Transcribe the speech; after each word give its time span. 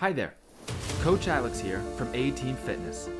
Hi 0.00 0.14
there, 0.14 0.32
Coach 1.02 1.28
Alex 1.28 1.60
here 1.60 1.82
from 1.98 2.08
A 2.14 2.30
Team 2.30 2.56
Fitness. 2.56 3.10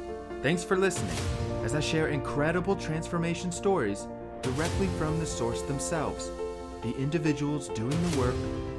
Thanks 0.43 0.65
for 0.65 0.79
listening 0.79 1.15
as 1.63 1.75
I 1.75 1.81
share 1.81 2.09
incredible 2.09 2.75
transformation 2.75 3.53
stories 3.53 4.06
directly 4.41 4.87
from 4.98 5.21
the 5.21 5.27
source 5.27 5.61
themselves, 5.61 6.30
the 6.80 6.96
individuals 6.96 7.69
doing 7.69 8.11
the 8.11 8.19
work 8.19 8.35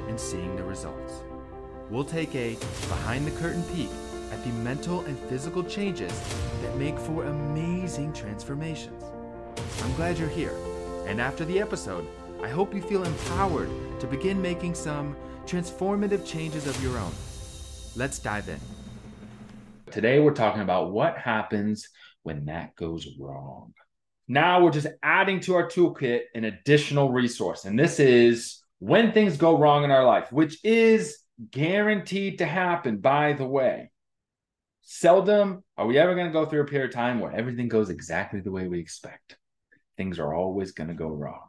and 0.08 0.18
seeing 0.18 0.56
the 0.56 0.64
results. 0.64 1.22
We'll 1.90 2.02
take 2.02 2.34
a 2.34 2.56
behind 2.88 3.24
the 3.24 3.40
curtain 3.40 3.62
peek 3.72 3.90
at 4.32 4.42
the 4.42 4.50
mental 4.50 5.02
and 5.02 5.16
physical 5.28 5.62
changes 5.62 6.12
that 6.62 6.76
make 6.76 6.98
for 6.98 7.26
amazing 7.26 8.14
transformations. 8.14 9.04
I'm 9.80 9.94
glad 9.94 10.18
you're 10.18 10.28
here, 10.28 10.56
and 11.06 11.20
after 11.20 11.44
the 11.44 11.60
episode, 11.60 12.04
I 12.42 12.48
hope 12.48 12.74
you 12.74 12.82
feel 12.82 13.04
empowered 13.04 13.70
to 14.00 14.08
begin 14.08 14.42
making 14.42 14.74
some 14.74 15.14
transformative 15.46 16.26
changes 16.26 16.66
of 16.66 16.82
your 16.82 16.98
own. 16.98 17.12
Let's 17.94 18.18
dive 18.18 18.48
in. 18.48 18.58
Today, 19.90 20.18
we're 20.18 20.32
talking 20.32 20.62
about 20.62 20.92
what 20.92 21.18
happens 21.18 21.90
when 22.22 22.46
that 22.46 22.74
goes 22.74 23.06
wrong. 23.20 23.74
Now, 24.26 24.62
we're 24.62 24.70
just 24.70 24.86
adding 25.02 25.40
to 25.40 25.56
our 25.56 25.68
toolkit 25.68 26.22
an 26.34 26.44
additional 26.44 27.12
resource, 27.12 27.66
and 27.66 27.78
this 27.78 28.00
is 28.00 28.62
when 28.78 29.12
things 29.12 29.36
go 29.36 29.58
wrong 29.58 29.84
in 29.84 29.90
our 29.90 30.06
life, 30.06 30.32
which 30.32 30.64
is 30.64 31.18
guaranteed 31.50 32.38
to 32.38 32.46
happen, 32.46 32.96
by 32.96 33.34
the 33.34 33.46
way. 33.46 33.90
Seldom 34.80 35.62
are 35.76 35.86
we 35.86 35.98
ever 35.98 36.14
going 36.14 36.28
to 36.28 36.32
go 36.32 36.46
through 36.46 36.62
a 36.62 36.66
period 36.66 36.88
of 36.88 36.94
time 36.94 37.20
where 37.20 37.32
everything 37.32 37.68
goes 37.68 37.90
exactly 37.90 38.40
the 38.40 38.50
way 38.50 38.68
we 38.68 38.80
expect. 38.80 39.36
Things 39.98 40.18
are 40.18 40.34
always 40.34 40.72
going 40.72 40.88
to 40.88 40.94
go 40.94 41.08
wrong. 41.08 41.48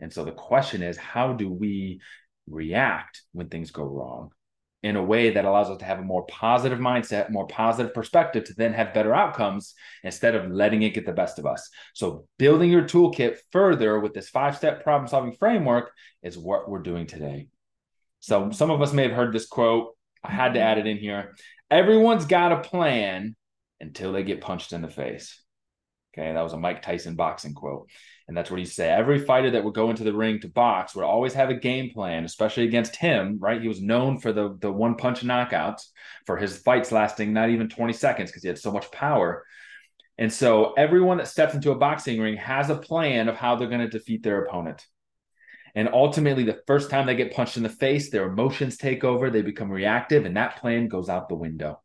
And 0.00 0.12
so 0.12 0.22
the 0.22 0.32
question 0.32 0.82
is, 0.82 0.98
how 0.98 1.32
do 1.32 1.50
we 1.50 2.02
react 2.46 3.22
when 3.32 3.48
things 3.48 3.70
go 3.70 3.84
wrong? 3.84 4.32
In 4.86 4.94
a 4.94 5.02
way 5.02 5.30
that 5.30 5.44
allows 5.44 5.68
us 5.68 5.78
to 5.78 5.84
have 5.84 5.98
a 5.98 6.02
more 6.02 6.24
positive 6.26 6.78
mindset, 6.78 7.28
more 7.28 7.46
positive 7.48 7.92
perspective 7.92 8.44
to 8.44 8.54
then 8.54 8.72
have 8.72 8.94
better 8.94 9.12
outcomes 9.12 9.74
instead 10.04 10.36
of 10.36 10.48
letting 10.50 10.82
it 10.82 10.94
get 10.94 11.04
the 11.04 11.12
best 11.12 11.40
of 11.40 11.46
us. 11.46 11.68
So, 11.92 12.26
building 12.38 12.70
your 12.70 12.84
toolkit 12.84 13.38
further 13.50 13.98
with 13.98 14.14
this 14.14 14.28
five 14.28 14.56
step 14.56 14.84
problem 14.84 15.08
solving 15.08 15.32
framework 15.32 15.90
is 16.22 16.38
what 16.38 16.70
we're 16.70 16.82
doing 16.82 17.08
today. 17.08 17.48
So, 18.20 18.52
some 18.52 18.70
of 18.70 18.80
us 18.80 18.92
may 18.92 19.02
have 19.02 19.16
heard 19.16 19.32
this 19.32 19.46
quote. 19.46 19.96
I 20.22 20.30
had 20.30 20.54
to 20.54 20.60
mm-hmm. 20.60 20.68
add 20.68 20.78
it 20.78 20.86
in 20.86 20.98
here. 20.98 21.34
Everyone's 21.68 22.26
got 22.26 22.52
a 22.52 22.60
plan 22.60 23.34
until 23.80 24.12
they 24.12 24.22
get 24.22 24.40
punched 24.40 24.72
in 24.72 24.82
the 24.82 24.88
face. 24.88 25.42
Okay, 26.18 26.32
that 26.32 26.42
was 26.42 26.54
a 26.54 26.58
Mike 26.58 26.80
Tyson 26.80 27.14
boxing 27.14 27.52
quote. 27.52 27.90
And 28.26 28.36
that's 28.36 28.50
what 28.50 28.58
he 28.58 28.64
said. 28.64 28.98
Every 28.98 29.18
fighter 29.18 29.50
that 29.50 29.62
would 29.62 29.74
go 29.74 29.90
into 29.90 30.02
the 30.02 30.14
ring 30.14 30.40
to 30.40 30.48
box 30.48 30.94
would 30.94 31.04
always 31.04 31.34
have 31.34 31.50
a 31.50 31.54
game 31.54 31.90
plan, 31.90 32.24
especially 32.24 32.64
against 32.64 32.96
him, 32.96 33.38
right? 33.38 33.60
He 33.60 33.68
was 33.68 33.82
known 33.82 34.18
for 34.18 34.32
the, 34.32 34.56
the 34.60 34.72
one 34.72 34.96
punch 34.96 35.20
knockouts, 35.20 35.82
for 36.24 36.36
his 36.36 36.56
fights 36.56 36.90
lasting 36.90 37.32
not 37.32 37.50
even 37.50 37.68
20 37.68 37.92
seconds 37.92 38.30
because 38.30 38.42
he 38.42 38.48
had 38.48 38.58
so 38.58 38.72
much 38.72 38.90
power. 38.90 39.44
And 40.18 40.32
so 40.32 40.72
everyone 40.72 41.18
that 41.18 41.28
steps 41.28 41.54
into 41.54 41.70
a 41.70 41.78
boxing 41.78 42.18
ring 42.18 42.36
has 42.36 42.70
a 42.70 42.76
plan 42.76 43.28
of 43.28 43.36
how 43.36 43.54
they're 43.54 43.68
going 43.68 43.80
to 43.82 43.88
defeat 43.88 44.22
their 44.22 44.42
opponent. 44.44 44.84
And 45.74 45.90
ultimately, 45.92 46.44
the 46.44 46.62
first 46.66 46.88
time 46.88 47.04
they 47.04 47.14
get 47.14 47.34
punched 47.34 47.58
in 47.58 47.62
the 47.62 47.68
face, 47.68 48.08
their 48.08 48.26
emotions 48.26 48.78
take 48.78 49.04
over, 49.04 49.28
they 49.28 49.42
become 49.42 49.70
reactive, 49.70 50.24
and 50.24 50.38
that 50.38 50.56
plan 50.56 50.88
goes 50.88 51.10
out 51.10 51.28
the 51.28 51.34
window. 51.34 51.82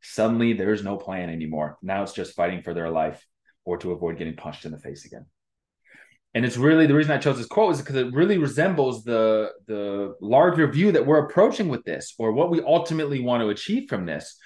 Suddenly, 0.00 0.54
there's 0.54 0.82
no 0.82 0.96
plan 0.96 1.28
anymore. 1.28 1.76
Now 1.82 2.02
it's 2.02 2.14
just 2.14 2.34
fighting 2.34 2.62
for 2.62 2.72
their 2.72 2.88
life 2.88 3.22
or 3.64 3.78
to 3.78 3.92
avoid 3.92 4.18
getting 4.18 4.36
punched 4.36 4.64
in 4.64 4.72
the 4.72 4.78
face 4.78 5.04
again 5.04 5.26
and 6.34 6.44
it's 6.44 6.56
really 6.56 6.86
the 6.86 6.94
reason 6.94 7.12
I 7.12 7.18
chose 7.18 7.38
this 7.38 7.46
quote 7.46 7.74
is 7.74 7.80
because 7.80 7.94
it 7.94 8.12
really 8.12 8.38
resembles 8.38 9.04
the 9.04 9.52
the 9.66 10.14
larger 10.20 10.66
view 10.66 10.90
that 10.92 11.06
we're 11.06 11.24
approaching 11.24 11.68
with 11.68 11.84
this, 11.84 12.14
or 12.18 12.32
what 12.32 12.50
we 12.50 12.60
ultimately 12.60 13.20
want 13.20 13.42
to 13.42 13.50
achieve 13.50 13.88
from 13.88 14.04
this, 14.04 14.36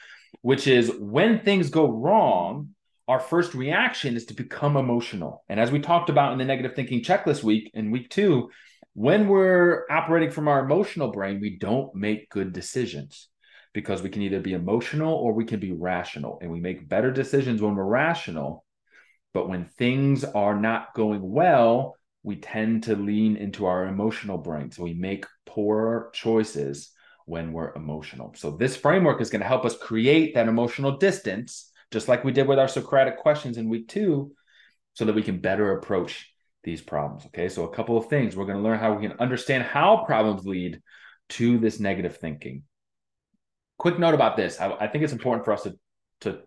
which 0.42 0.66
is 0.66 0.92
when 0.98 1.40
things 1.40 1.70
go 1.70 1.90
wrong, 1.90 2.74
our 3.08 3.18
first 3.18 3.54
reaction 3.54 4.16
is 4.16 4.26
to 4.26 4.34
become 4.34 4.76
emotional. 4.76 5.44
And 5.48 5.58
as 5.58 5.70
we 5.70 5.80
talked 5.80 6.10
about 6.10 6.32
in 6.32 6.38
the 6.38 6.44
negative 6.44 6.74
thinking 6.76 7.02
checklist 7.02 7.42
week 7.42 7.70
in 7.72 7.90
week 7.90 8.10
two, 8.10 8.50
when 8.92 9.26
we're 9.26 9.86
operating 9.90 10.30
from 10.30 10.46
our 10.46 10.60
emotional 10.60 11.10
brain, 11.10 11.40
we 11.40 11.56
don't 11.56 11.94
make 11.94 12.28
good 12.28 12.52
decisions 12.52 13.28
because 13.72 14.02
we 14.02 14.10
can 14.10 14.22
either 14.22 14.40
be 14.40 14.52
emotional 14.52 15.14
or 15.14 15.32
we 15.32 15.46
can 15.46 15.58
be 15.58 15.72
rational, 15.72 16.38
and 16.42 16.50
we 16.50 16.60
make 16.60 16.86
better 16.86 17.10
decisions 17.10 17.62
when 17.62 17.74
we're 17.74 17.84
rational 17.84 18.66
but 19.34 19.48
when 19.48 19.64
things 19.64 20.24
are 20.24 20.58
not 20.58 20.94
going 20.94 21.20
well, 21.22 21.96
we 22.22 22.36
tend 22.36 22.84
to 22.84 22.96
lean 22.96 23.36
into 23.36 23.66
our 23.66 23.86
emotional 23.86 24.38
brain. 24.38 24.70
So 24.70 24.82
we 24.82 24.94
make 24.94 25.26
poor 25.46 26.10
choices 26.12 26.90
when 27.26 27.52
we're 27.52 27.74
emotional. 27.74 28.32
So 28.36 28.50
this 28.50 28.76
framework 28.76 29.20
is 29.20 29.30
going 29.30 29.42
to 29.42 29.46
help 29.46 29.64
us 29.64 29.76
create 29.76 30.34
that 30.34 30.48
emotional 30.48 30.96
distance, 30.96 31.70
just 31.90 32.08
like 32.08 32.24
we 32.24 32.32
did 32.32 32.48
with 32.48 32.58
our 32.58 32.68
Socratic 32.68 33.18
questions 33.18 33.58
in 33.58 33.68
week 33.68 33.88
two, 33.88 34.32
so 34.94 35.04
that 35.04 35.14
we 35.14 35.22
can 35.22 35.38
better 35.38 35.72
approach 35.72 36.32
these 36.64 36.82
problems. 36.82 37.24
Okay. 37.26 37.48
So 37.48 37.64
a 37.64 37.74
couple 37.74 37.96
of 37.96 38.08
things. 38.08 38.34
We're 38.34 38.46
going 38.46 38.58
to 38.58 38.62
learn 38.62 38.78
how 38.78 38.94
we 38.94 39.06
can 39.06 39.18
understand 39.20 39.62
how 39.62 40.04
problems 40.04 40.44
lead 40.46 40.80
to 41.30 41.58
this 41.58 41.78
negative 41.78 42.16
thinking. 42.16 42.62
Quick 43.78 43.98
note 43.98 44.14
about 44.14 44.36
this. 44.36 44.60
I, 44.60 44.72
I 44.72 44.88
think 44.88 45.04
it's 45.04 45.12
important 45.12 45.44
for 45.44 45.52
us 45.52 45.62
to, 45.62 45.78
to 46.22 46.40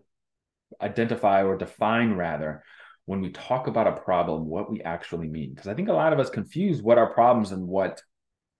identify 0.80 1.42
or 1.42 1.56
define 1.56 2.14
rather 2.14 2.62
when 3.06 3.20
we 3.20 3.30
talk 3.30 3.66
about 3.66 3.86
a 3.86 4.00
problem 4.00 4.46
what 4.46 4.70
we 4.70 4.80
actually 4.82 5.28
mean. 5.28 5.52
Because 5.54 5.68
i 5.68 5.74
think 5.74 5.88
a 5.88 5.92
lot 5.92 6.12
of 6.12 6.20
us 6.20 6.30
confuse 6.30 6.82
what 6.82 6.98
are 6.98 7.12
problems 7.12 7.52
and 7.52 7.66
what 7.66 8.00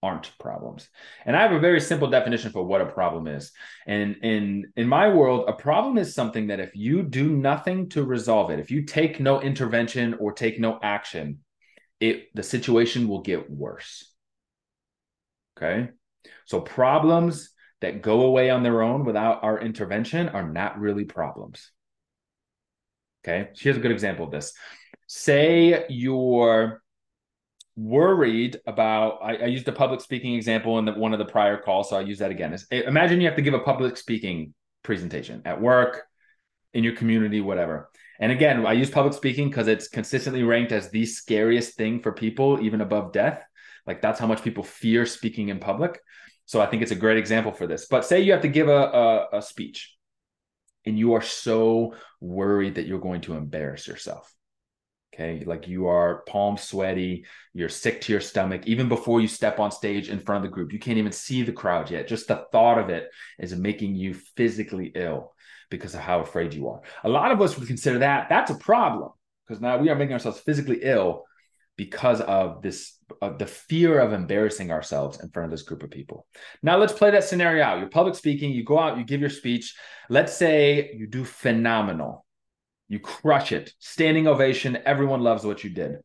aren't 0.04 0.36
problems. 0.38 0.88
And 1.24 1.36
i 1.36 1.42
have 1.42 1.52
a 1.52 1.60
very 1.60 1.80
simple 1.80 2.10
definition 2.10 2.50
for 2.50 2.64
what 2.64 2.80
a 2.80 2.86
problem 2.86 3.26
is. 3.26 3.52
And 3.86 4.16
in 4.22 4.72
in 4.76 4.88
my 4.88 5.08
world 5.08 5.48
a 5.48 5.52
problem 5.52 5.96
is 5.98 6.14
something 6.14 6.48
that 6.48 6.60
if 6.60 6.74
you 6.74 7.02
do 7.02 7.28
nothing 7.30 7.88
to 7.90 8.04
resolve 8.04 8.50
it 8.50 8.58
if 8.58 8.70
you 8.70 8.84
take 8.84 9.20
no 9.20 9.40
intervention 9.40 10.14
or 10.14 10.32
take 10.32 10.58
no 10.58 10.78
action 10.82 11.38
it 12.00 12.34
the 12.34 12.42
situation 12.42 13.08
will 13.08 13.22
get 13.22 13.48
worse. 13.50 14.12
Okay? 15.56 15.90
So 16.46 16.60
problems 16.60 17.50
that 17.80 18.02
go 18.02 18.22
away 18.22 18.50
on 18.50 18.62
their 18.62 18.82
own 18.82 19.04
without 19.04 19.44
our 19.44 19.60
intervention 19.60 20.28
are 20.28 20.48
not 20.48 20.80
really 20.80 21.04
problems 21.04 21.70
Okay. 23.24 23.50
Here's 23.56 23.76
a 23.76 23.80
good 23.80 23.92
example 23.92 24.24
of 24.24 24.30
this. 24.30 24.52
Say 25.06 25.86
you're 25.88 26.82
worried 27.76 28.60
about, 28.66 29.20
I, 29.22 29.36
I 29.36 29.46
used 29.46 29.68
a 29.68 29.72
public 29.72 30.00
speaking 30.00 30.34
example 30.34 30.78
in 30.78 30.84
the, 30.84 30.92
one 30.92 31.12
of 31.12 31.18
the 31.18 31.24
prior 31.24 31.56
calls. 31.56 31.90
So 31.90 31.96
I'll 31.96 32.06
use 32.06 32.18
that 32.18 32.30
again. 32.30 32.52
Is, 32.52 32.66
eh, 32.70 32.82
imagine 32.86 33.20
you 33.20 33.26
have 33.28 33.36
to 33.36 33.42
give 33.42 33.54
a 33.54 33.60
public 33.60 33.96
speaking 33.96 34.54
presentation 34.82 35.42
at 35.44 35.60
work, 35.60 36.02
in 36.74 36.84
your 36.84 36.94
community, 36.94 37.40
whatever. 37.40 37.90
And 38.18 38.32
again, 38.32 38.64
I 38.66 38.72
use 38.72 38.90
public 38.90 39.14
speaking 39.14 39.48
because 39.48 39.68
it's 39.68 39.88
consistently 39.88 40.42
ranked 40.42 40.72
as 40.72 40.90
the 40.90 41.04
scariest 41.06 41.74
thing 41.74 42.00
for 42.00 42.12
people, 42.12 42.60
even 42.62 42.80
above 42.80 43.12
death. 43.12 43.42
Like 43.86 44.00
that's 44.00 44.20
how 44.20 44.26
much 44.26 44.42
people 44.42 44.62
fear 44.62 45.06
speaking 45.06 45.48
in 45.48 45.58
public. 45.58 46.00
So 46.46 46.60
I 46.60 46.66
think 46.66 46.82
it's 46.82 46.92
a 46.92 46.96
great 46.96 47.18
example 47.18 47.52
for 47.52 47.66
this. 47.66 47.86
But 47.86 48.04
say 48.04 48.20
you 48.20 48.32
have 48.32 48.42
to 48.42 48.48
give 48.48 48.68
a, 48.68 49.28
a, 49.32 49.38
a 49.38 49.42
speech 49.42 49.94
and 50.84 50.98
you 50.98 51.14
are 51.14 51.22
so 51.22 51.94
worried 52.20 52.76
that 52.76 52.86
you're 52.86 52.98
going 53.00 53.20
to 53.22 53.34
embarrass 53.34 53.86
yourself. 53.86 54.32
Okay. 55.14 55.44
Like 55.44 55.68
you 55.68 55.88
are 55.88 56.22
palm 56.26 56.56
sweaty, 56.56 57.26
you're 57.52 57.68
sick 57.68 58.00
to 58.02 58.12
your 58.12 58.20
stomach, 58.22 58.62
even 58.66 58.88
before 58.88 59.20
you 59.20 59.28
step 59.28 59.60
on 59.60 59.70
stage 59.70 60.08
in 60.08 60.18
front 60.18 60.42
of 60.42 60.50
the 60.50 60.54
group. 60.54 60.72
You 60.72 60.78
can't 60.78 60.98
even 60.98 61.12
see 61.12 61.42
the 61.42 61.52
crowd 61.52 61.90
yet. 61.90 62.08
Just 62.08 62.28
the 62.28 62.46
thought 62.50 62.78
of 62.78 62.88
it 62.88 63.10
is 63.38 63.54
making 63.54 63.94
you 63.94 64.14
physically 64.14 64.90
ill 64.94 65.34
because 65.70 65.94
of 65.94 66.00
how 66.00 66.20
afraid 66.20 66.54
you 66.54 66.68
are. 66.68 66.80
A 67.04 67.10
lot 67.10 67.30
of 67.30 67.42
us 67.42 67.58
would 67.58 67.68
consider 67.68 67.98
that 67.98 68.28
that's 68.30 68.50
a 68.50 68.54
problem 68.54 69.10
because 69.46 69.60
now 69.60 69.76
we 69.76 69.90
are 69.90 69.96
making 69.96 70.14
ourselves 70.14 70.40
physically 70.40 70.80
ill 70.82 71.24
because 71.76 72.20
of 72.22 72.62
this 72.62 72.96
uh, 73.20 73.36
the 73.36 73.46
fear 73.46 73.98
of 73.98 74.12
embarrassing 74.12 74.70
ourselves 74.70 75.20
in 75.20 75.30
front 75.30 75.44
of 75.44 75.50
this 75.50 75.62
group 75.62 75.82
of 75.82 75.90
people. 75.90 76.26
Now 76.62 76.76
let's 76.76 76.92
play 76.92 77.10
that 77.10 77.24
scenario 77.24 77.64
out. 77.64 77.78
You're 77.78 77.88
public 77.88 78.14
speaking, 78.14 78.52
you 78.52 78.64
go 78.64 78.78
out, 78.78 78.98
you 78.98 79.04
give 79.04 79.20
your 79.20 79.30
speech. 79.30 79.74
Let's 80.08 80.36
say 80.36 80.94
you 80.94 81.06
do 81.06 81.24
phenomenal. 81.24 82.24
You 82.88 82.98
crush 82.98 83.52
it. 83.52 83.72
Standing 83.78 84.26
ovation, 84.26 84.78
everyone 84.84 85.20
loves 85.20 85.44
what 85.44 85.64
you 85.64 85.70
did. 85.70 85.96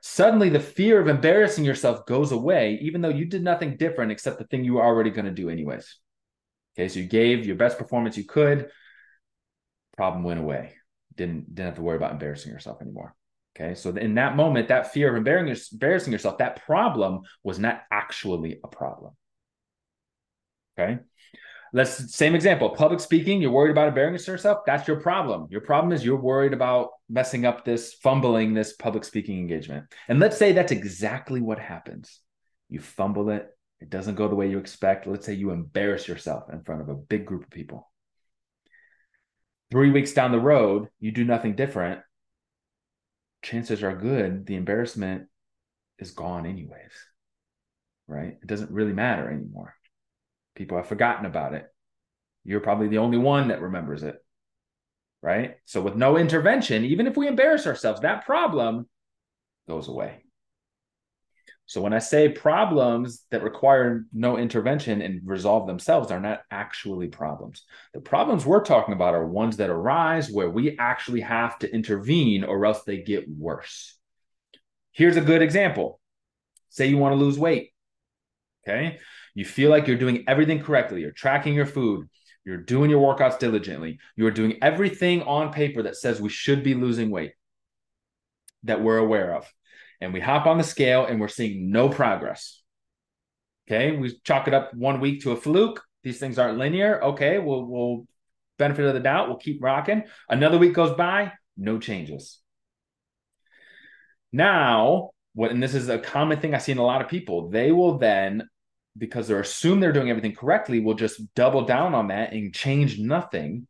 Suddenly 0.00 0.48
the 0.48 0.60
fear 0.60 1.00
of 1.00 1.08
embarrassing 1.08 1.64
yourself 1.64 2.06
goes 2.06 2.32
away 2.32 2.78
even 2.82 3.00
though 3.00 3.08
you 3.08 3.24
did 3.24 3.42
nothing 3.42 3.76
different 3.76 4.12
except 4.12 4.38
the 4.38 4.46
thing 4.46 4.64
you 4.64 4.74
were 4.74 4.84
already 4.84 5.10
going 5.10 5.26
to 5.26 5.32
do 5.32 5.50
anyways. 5.50 5.98
Okay, 6.74 6.88
so 6.88 7.00
you 7.00 7.06
gave 7.06 7.46
your 7.46 7.56
best 7.56 7.78
performance 7.78 8.16
you 8.16 8.24
could. 8.24 8.70
Problem 9.96 10.22
went 10.22 10.38
away. 10.38 10.74
Didn't 11.16 11.52
didn't 11.52 11.66
have 11.66 11.76
to 11.76 11.82
worry 11.82 11.96
about 11.96 12.12
embarrassing 12.12 12.52
yourself 12.52 12.80
anymore. 12.80 13.16
Okay. 13.60 13.74
So 13.74 13.90
in 13.90 14.14
that 14.14 14.36
moment, 14.36 14.68
that 14.68 14.92
fear 14.92 15.10
of 15.10 15.16
embarrassing 15.16 16.12
yourself, 16.12 16.38
that 16.38 16.64
problem 16.64 17.22
was 17.42 17.58
not 17.58 17.82
actually 17.90 18.60
a 18.62 18.68
problem. 18.68 19.14
Okay. 20.78 20.98
Let's 21.72 22.14
same 22.14 22.34
example. 22.34 22.70
Public 22.70 23.00
speaking, 23.00 23.42
you're 23.42 23.50
worried 23.50 23.72
about 23.72 23.88
embarrassing 23.88 24.32
yourself. 24.32 24.60
That's 24.64 24.88
your 24.88 25.00
problem. 25.00 25.48
Your 25.50 25.60
problem 25.60 25.92
is 25.92 26.04
you're 26.04 26.16
worried 26.16 26.52
about 26.52 26.90
messing 27.10 27.44
up 27.44 27.64
this, 27.64 27.94
fumbling 27.94 28.54
this 28.54 28.74
public 28.74 29.04
speaking 29.04 29.38
engagement. 29.38 29.86
And 30.08 30.18
let's 30.18 30.38
say 30.38 30.52
that's 30.52 30.72
exactly 30.72 31.42
what 31.42 31.58
happens. 31.58 32.20
You 32.70 32.80
fumble 32.80 33.28
it, 33.30 33.48
it 33.80 33.90
doesn't 33.90 34.14
go 34.14 34.28
the 34.28 34.34
way 34.34 34.48
you 34.48 34.58
expect. 34.58 35.06
Let's 35.06 35.26
say 35.26 35.34
you 35.34 35.50
embarrass 35.50 36.08
yourself 36.08 36.44
in 36.50 36.62
front 36.62 36.80
of 36.80 36.88
a 36.88 36.94
big 36.94 37.26
group 37.26 37.44
of 37.44 37.50
people. 37.50 37.90
Three 39.70 39.90
weeks 39.90 40.14
down 40.14 40.32
the 40.32 40.40
road, 40.40 40.88
you 41.00 41.12
do 41.12 41.24
nothing 41.24 41.54
different. 41.54 42.00
Chances 43.42 43.82
are 43.82 43.94
good 43.94 44.46
the 44.46 44.56
embarrassment 44.56 45.28
is 45.98 46.10
gone, 46.12 46.46
anyways. 46.46 46.92
Right? 48.06 48.38
It 48.40 48.46
doesn't 48.46 48.70
really 48.70 48.92
matter 48.92 49.30
anymore. 49.30 49.74
People 50.54 50.76
have 50.76 50.86
forgotten 50.86 51.26
about 51.26 51.54
it. 51.54 51.66
You're 52.44 52.60
probably 52.60 52.88
the 52.88 52.98
only 52.98 53.18
one 53.18 53.48
that 53.48 53.60
remembers 53.60 54.02
it. 54.02 54.16
Right? 55.22 55.56
So, 55.64 55.80
with 55.80 55.96
no 55.96 56.16
intervention, 56.16 56.84
even 56.84 57.06
if 57.06 57.16
we 57.16 57.26
embarrass 57.26 57.66
ourselves, 57.66 58.00
that 58.00 58.24
problem 58.24 58.88
goes 59.66 59.88
away. 59.88 60.22
So 61.68 61.82
when 61.82 61.92
I 61.92 61.98
say 61.98 62.30
problems 62.30 63.26
that 63.30 63.42
require 63.42 64.06
no 64.10 64.38
intervention 64.38 65.02
and 65.02 65.20
resolve 65.22 65.66
themselves 65.66 66.10
are 66.10 66.18
not 66.18 66.40
actually 66.50 67.08
problems. 67.08 67.62
The 67.92 68.00
problems 68.00 68.46
we're 68.46 68.64
talking 68.64 68.94
about 68.94 69.14
are 69.14 69.26
ones 69.26 69.58
that 69.58 69.68
arise 69.68 70.30
where 70.30 70.48
we 70.48 70.78
actually 70.78 71.20
have 71.20 71.58
to 71.58 71.70
intervene 71.70 72.42
or 72.42 72.64
else 72.64 72.84
they 72.84 73.02
get 73.02 73.28
worse. 73.28 73.98
Here's 74.92 75.18
a 75.18 75.20
good 75.20 75.42
example. 75.42 76.00
Say 76.70 76.86
you 76.86 76.96
want 76.96 77.12
to 77.12 77.22
lose 77.22 77.38
weight. 77.38 77.74
Okay? 78.66 78.98
You 79.34 79.44
feel 79.44 79.68
like 79.68 79.86
you're 79.86 79.98
doing 79.98 80.24
everything 80.26 80.62
correctly. 80.62 81.02
You're 81.02 81.12
tracking 81.12 81.52
your 81.52 81.66
food. 81.66 82.08
You're 82.46 82.56
doing 82.56 82.88
your 82.88 83.14
workouts 83.14 83.38
diligently. 83.38 83.98
You're 84.16 84.30
doing 84.30 84.56
everything 84.62 85.20
on 85.20 85.52
paper 85.52 85.82
that 85.82 85.96
says 85.96 86.18
we 86.18 86.30
should 86.30 86.64
be 86.64 86.72
losing 86.72 87.10
weight 87.10 87.32
that 88.62 88.82
we're 88.82 88.96
aware 88.96 89.34
of 89.34 89.46
and 90.00 90.12
we 90.12 90.20
hop 90.20 90.46
on 90.46 90.58
the 90.58 90.64
scale 90.64 91.06
and 91.06 91.20
we're 91.20 91.28
seeing 91.28 91.70
no 91.70 91.88
progress. 91.88 92.62
Okay, 93.68 93.96
we 93.96 94.18
chalk 94.24 94.48
it 94.48 94.54
up 94.54 94.72
one 94.74 95.00
week 95.00 95.22
to 95.22 95.32
a 95.32 95.36
fluke. 95.36 95.82
These 96.02 96.18
things 96.18 96.38
aren't 96.38 96.58
linear. 96.58 97.02
Okay, 97.02 97.38
we'll 97.38 97.64
we'll 97.64 98.06
benefit 98.58 98.84
of 98.84 98.94
the 98.94 99.00
doubt. 99.00 99.28
We'll 99.28 99.36
keep 99.36 99.62
rocking. 99.62 100.04
Another 100.28 100.58
week 100.58 100.72
goes 100.72 100.96
by, 100.96 101.32
no 101.56 101.78
changes. 101.78 102.38
Now, 104.32 105.10
what 105.34 105.50
and 105.50 105.62
this 105.62 105.74
is 105.74 105.88
a 105.88 105.98
common 105.98 106.40
thing 106.40 106.54
I 106.54 106.58
see 106.58 106.72
in 106.72 106.78
a 106.78 106.84
lot 106.84 107.02
of 107.02 107.08
people, 107.08 107.50
they 107.50 107.72
will 107.72 107.98
then, 107.98 108.48
because 108.96 109.28
they're 109.28 109.40
assume 109.40 109.80
they're 109.80 109.92
doing 109.92 110.10
everything 110.10 110.34
correctly, 110.34 110.80
will 110.80 110.94
just 110.94 111.34
double 111.34 111.62
down 111.62 111.94
on 111.94 112.08
that 112.08 112.32
and 112.32 112.54
change 112.54 112.98
nothing 112.98 113.66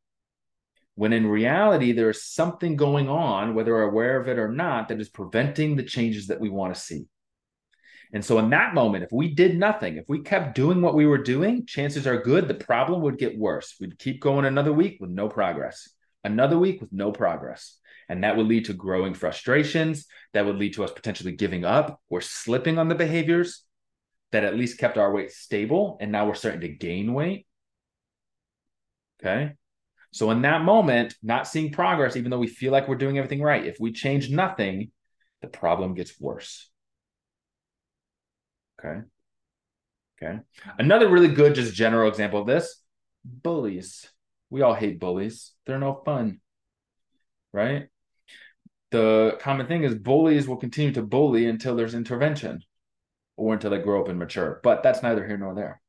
when 0.98 1.12
in 1.12 1.28
reality 1.28 1.92
there 1.92 2.10
is 2.10 2.24
something 2.24 2.74
going 2.74 3.08
on 3.08 3.54
whether 3.54 3.72
we're 3.72 3.82
aware 3.82 4.20
of 4.20 4.26
it 4.26 4.36
or 4.36 4.48
not 4.48 4.88
that 4.88 5.00
is 5.00 5.08
preventing 5.08 5.76
the 5.76 5.82
changes 5.84 6.26
that 6.26 6.40
we 6.40 6.50
want 6.50 6.74
to 6.74 6.80
see. 6.80 7.06
And 8.12 8.24
so 8.24 8.40
in 8.40 8.50
that 8.50 8.74
moment 8.74 9.04
if 9.04 9.12
we 9.12 9.32
did 9.32 9.56
nothing 9.56 9.96
if 9.96 10.06
we 10.08 10.22
kept 10.22 10.56
doing 10.56 10.82
what 10.82 10.96
we 10.96 11.06
were 11.06 11.22
doing 11.22 11.66
chances 11.66 12.04
are 12.04 12.20
good 12.20 12.48
the 12.48 12.54
problem 12.54 13.02
would 13.02 13.16
get 13.16 13.38
worse. 13.38 13.76
We'd 13.80 13.96
keep 13.96 14.20
going 14.20 14.44
another 14.44 14.72
week 14.72 14.96
with 15.00 15.10
no 15.10 15.28
progress 15.28 15.88
another 16.24 16.58
week 16.58 16.80
with 16.80 16.92
no 16.92 17.12
progress. 17.12 17.78
And 18.08 18.24
that 18.24 18.36
would 18.36 18.48
lead 18.48 18.64
to 18.64 18.72
growing 18.72 19.14
frustrations. 19.14 20.06
That 20.32 20.46
would 20.46 20.56
lead 20.56 20.74
to 20.74 20.82
us 20.82 20.90
potentially 20.90 21.36
giving 21.36 21.64
up 21.64 22.00
or 22.10 22.20
slipping 22.20 22.76
on 22.76 22.88
the 22.88 22.96
behaviors 22.96 23.62
that 24.32 24.42
at 24.42 24.56
least 24.56 24.78
kept 24.78 24.98
our 24.98 25.12
weight 25.12 25.30
stable 25.30 25.96
and 26.00 26.10
now 26.10 26.26
we're 26.26 26.34
starting 26.34 26.62
to 26.62 26.68
gain 26.68 27.14
weight. 27.14 27.46
Okay 29.22 29.54
so 30.10 30.31
in 30.31 30.43
that 30.43 30.62
moment, 30.62 31.14
not 31.22 31.46
seeing 31.46 31.70
progress, 31.70 32.16
even 32.16 32.31
though 32.31 32.38
we 32.38 32.46
feel 32.46 32.72
like 32.72 32.88
we're 32.88 32.96
doing 32.96 33.19
everything 33.19 33.43
right, 33.43 33.66
if 33.66 33.78
we 33.78 33.93
change 33.93 34.31
nothing, 34.31 34.90
the 35.43 35.49
problem 35.49 35.94
gets 35.94 36.19
worse. 36.19 36.70
Okay. 38.78 39.02
Okay. 40.20 40.40
Another 40.78 41.08
really 41.08 41.28
good, 41.28 41.55
just 41.55 41.75
general 41.75 42.08
example 42.08 42.40
of 42.40 42.46
this 42.46 42.82
bullies. 43.25 44.08
We 44.50 44.62
all 44.62 44.75
hate 44.75 44.99
bullies. 44.99 45.52
They're 45.66 45.78
no 45.78 46.02
fun. 46.05 46.40
Right. 47.52 47.88
The 48.90 49.37
common 49.40 49.66
thing 49.66 49.84
is 49.84 49.94
bullies 49.94 50.49
will 50.49 50.56
continue 50.56 50.93
to 50.93 51.02
bully 51.02 51.46
until 51.46 51.76
there's 51.76 51.94
intervention 51.94 52.62
or 53.37 53.52
until 53.52 53.70
they 53.70 53.78
grow 53.78 54.00
up 54.00 54.08
and 54.08 54.19
mature. 54.19 54.60
But 54.62 54.82
that's 54.82 55.02
neither 55.02 55.26
here 55.26 55.37
nor 55.37 55.55
there. 55.55 55.82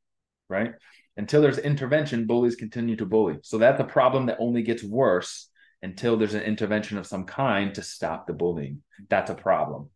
Right 0.49 0.73
until 1.19 1.41
there's 1.41 1.57
intervention, 1.57 2.25
bullies 2.25 2.55
continue 2.55 2.95
to 2.95 3.05
bully. 3.05 3.39
So 3.41 3.57
that's 3.57 3.81
a 3.81 3.83
problem 3.83 4.27
that 4.27 4.37
only 4.39 4.61
gets 4.63 4.81
worse 4.81 5.49
until 5.81 6.15
there's 6.15 6.33
an 6.33 6.43
intervention 6.43 6.97
of 6.97 7.05
some 7.05 7.25
kind 7.25 7.75
to 7.75 7.83
stop 7.83 8.25
the 8.25 8.31
bullying. 8.31 8.83
That's 9.09 9.29
a 9.29 9.35
problem 9.35 9.89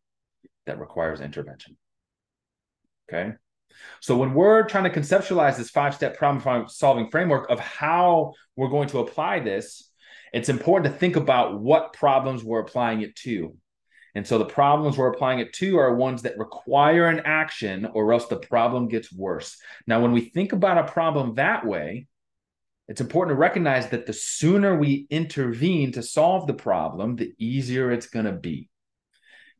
that 0.65 0.81
requires 0.81 1.21
intervention. 1.21 1.77
Okay. 3.09 3.35
So 4.01 4.17
when 4.17 4.33
we're 4.33 4.67
trying 4.67 4.83
to 4.83 4.89
conceptualize 4.89 5.55
this 5.55 5.69
five 5.69 5.95
step 5.95 6.17
problem 6.17 6.67
solving 6.67 7.09
framework 7.09 7.49
of 7.49 7.57
how 7.57 8.33
we're 8.57 8.67
going 8.67 8.89
to 8.89 8.99
apply 8.99 9.39
this, 9.39 9.89
it's 10.33 10.49
important 10.49 10.91
to 10.91 10.99
think 10.99 11.15
about 11.15 11.57
what 11.57 11.93
problems 11.93 12.43
we're 12.43 12.59
applying 12.59 12.99
it 12.99 13.15
to. 13.17 13.55
And 14.15 14.27
so 14.27 14.37
the 14.37 14.45
problems 14.45 14.97
we're 14.97 15.11
applying 15.11 15.39
it 15.39 15.53
to 15.53 15.77
are 15.79 15.95
ones 15.95 16.21
that 16.21 16.37
require 16.37 17.07
an 17.07 17.21
action 17.25 17.87
or 17.93 18.13
else 18.13 18.27
the 18.27 18.37
problem 18.37 18.87
gets 18.87 19.11
worse. 19.11 19.57
Now, 19.87 20.01
when 20.01 20.11
we 20.11 20.21
think 20.21 20.53
about 20.53 20.77
a 20.77 20.91
problem 20.91 21.35
that 21.35 21.65
way, 21.65 22.07
it's 22.87 23.01
important 23.01 23.35
to 23.35 23.39
recognize 23.39 23.89
that 23.89 24.05
the 24.05 24.13
sooner 24.13 24.77
we 24.77 25.07
intervene 25.09 25.93
to 25.93 26.03
solve 26.03 26.47
the 26.47 26.53
problem, 26.53 27.15
the 27.15 27.33
easier 27.39 27.91
it's 27.91 28.07
going 28.07 28.25
to 28.25 28.33
be. 28.33 28.69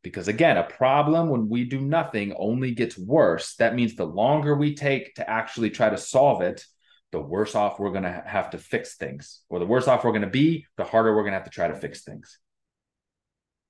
Because 0.03 0.27
again, 0.27 0.57
a 0.57 0.63
problem 0.63 1.29
when 1.29 1.47
we 1.47 1.63
do 1.63 1.79
nothing 1.79 2.33
only 2.38 2.71
gets 2.71 2.97
worse. 2.97 3.55
That 3.55 3.73
means 3.73 3.95
the 3.95 4.05
longer 4.05 4.53
we 4.53 4.75
take 4.75 5.15
to 5.15 5.27
actually 5.27 5.69
try 5.69 5.89
to 5.89 5.97
solve 5.97 6.41
it, 6.41 6.65
the 7.13 7.21
worse 7.21 7.55
off 7.55 7.79
we're 7.79 7.91
going 7.91 8.03
to 8.03 8.23
have 8.25 8.50
to 8.50 8.57
fix 8.57 8.97
things. 8.97 9.41
Or 9.50 9.59
the 9.59 9.65
worse 9.65 9.88
off 9.88 10.03
we're 10.03 10.11
going 10.11 10.23
to 10.23 10.27
be, 10.27 10.65
the 10.75 10.83
harder 10.83 11.15
we're 11.15 11.21
going 11.21 11.31
to 11.31 11.38
have 11.38 11.45
to 11.45 11.50
try 11.50 11.69
to 11.69 11.75
fix 11.75 12.03
things. 12.03 12.38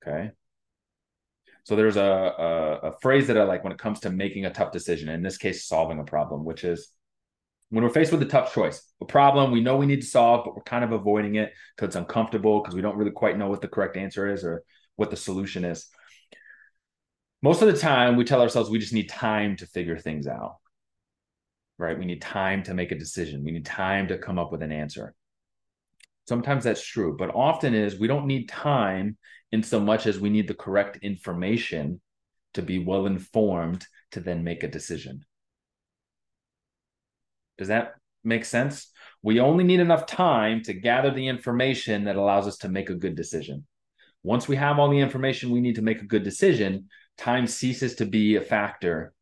Okay. 0.06 0.32
So 1.64 1.76
there's 1.76 1.96
a, 1.96 2.02
a, 2.02 2.90
a 2.90 3.00
phrase 3.00 3.28
that 3.28 3.38
I 3.38 3.44
like 3.44 3.64
when 3.64 3.72
it 3.72 3.80
comes 3.80 4.02
to 4.02 4.10
making 4.10 4.46
a 4.46 4.54
tough 4.54 4.72
decision. 4.72 5.10
In 5.10 5.24
this 5.24 5.38
case, 5.38 5.66
solving 5.66 6.00
a 6.00 6.04
problem, 6.04 6.44
which 6.44 6.64
is 6.64 6.90
when 7.70 7.84
we're 7.84 7.90
faced 7.90 8.12
with 8.12 8.22
a 8.22 8.26
tough 8.26 8.54
choice, 8.54 8.84
a 9.02 9.06
problem 9.06 9.52
we 9.52 9.62
know 9.62 9.78
we 9.78 9.86
need 9.86 10.02
to 10.02 10.08
solve, 10.08 10.44
but 10.46 10.56
we're 10.56 10.64
kind 10.64 10.84
of 10.84 10.92
avoiding 10.92 11.36
it 11.36 11.54
because 11.76 11.88
it's 11.88 11.96
uncomfortable 11.96 12.62
because 12.62 12.76
we 12.76 12.82
don't 12.82 12.98
really 12.98 13.12
quite 13.12 13.38
know 13.38 13.48
what 13.48 13.62
the 13.62 13.68
correct 13.68 13.98
answer 13.98 14.32
is 14.32 14.44
or 14.44 14.64
what 14.96 15.10
the 15.10 15.18
solution 15.18 15.64
is. 15.66 15.88
Most 17.42 17.62
of 17.62 17.68
the 17.68 17.80
time, 17.80 18.16
we 18.16 18.26
tell 18.26 18.42
ourselves 18.42 18.70
we 18.70 18.80
just 18.80 18.94
need 18.94 19.10
time 19.10 19.56
to 19.58 19.66
figure 19.66 19.98
things 19.98 20.28
out, 20.28 20.58
right? 21.78 21.98
We 21.98 22.06
need 22.06 22.22
time 22.22 22.64
to 22.64 22.74
make 22.74 22.92
a 22.92 22.98
decision. 22.98 23.44
We 23.44 23.52
need 23.52 23.66
time 23.66 24.10
to 24.10 24.18
come 24.18 24.38
up 24.38 24.52
with 24.52 24.62
an 24.62 24.72
answer. 24.72 25.16
Sometimes 26.28 26.64
that's 26.64 26.86
true, 26.86 27.16
but 27.18 27.36
often 27.36 27.74
is 27.74 28.00
we 28.00 28.08
don't 28.08 28.28
need 28.28 28.50
time 28.50 29.18
in 29.52 29.62
so 29.62 29.80
much 29.80 30.08
as 30.08 30.20
we 30.20 30.30
need 30.30 30.48
the 30.48 30.54
correct 30.54 30.98
information 31.02 32.02
to 32.54 32.62
be 32.62 32.80
well 32.80 33.06
informed 33.06 33.86
to 34.12 34.20
then 34.20 34.44
make 34.44 34.64
a 34.64 34.68
decision. 34.68 35.26
Does 37.58 37.68
that 37.68 37.94
make 38.24 38.46
sense? 38.46 38.92
We 39.22 39.40
only 39.40 39.64
need 39.64 39.80
enough 39.80 40.06
time 40.06 40.64
to 40.64 40.74
gather 40.74 41.12
the 41.12 41.28
information 41.28 42.06
that 42.06 42.16
allows 42.16 42.48
us 42.48 42.58
to 42.60 42.70
make 42.70 42.90
a 42.90 42.96
good 42.96 43.16
decision. 43.16 43.66
Once 44.24 44.48
we 44.48 44.56
have 44.56 44.80
all 44.80 44.90
the 44.90 45.00
information 45.00 45.52
we 45.52 45.62
need 45.62 45.76
to 45.76 45.82
make 45.82 46.02
a 46.02 46.06
good 46.06 46.24
decision, 46.24 46.88
time 47.18 47.46
ceases 47.46 47.96
to 47.96 48.06
be 48.06 48.36
a 48.36 48.42
factor 48.42 49.14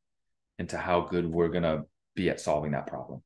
into 0.59 0.77
how 0.77 1.01
good 1.01 1.25
we're 1.25 1.49
going 1.49 1.63
to 1.63 1.83
be 2.15 2.29
at 2.29 2.39
solving 2.39 2.71
that 2.71 2.87
problem. 2.87 3.21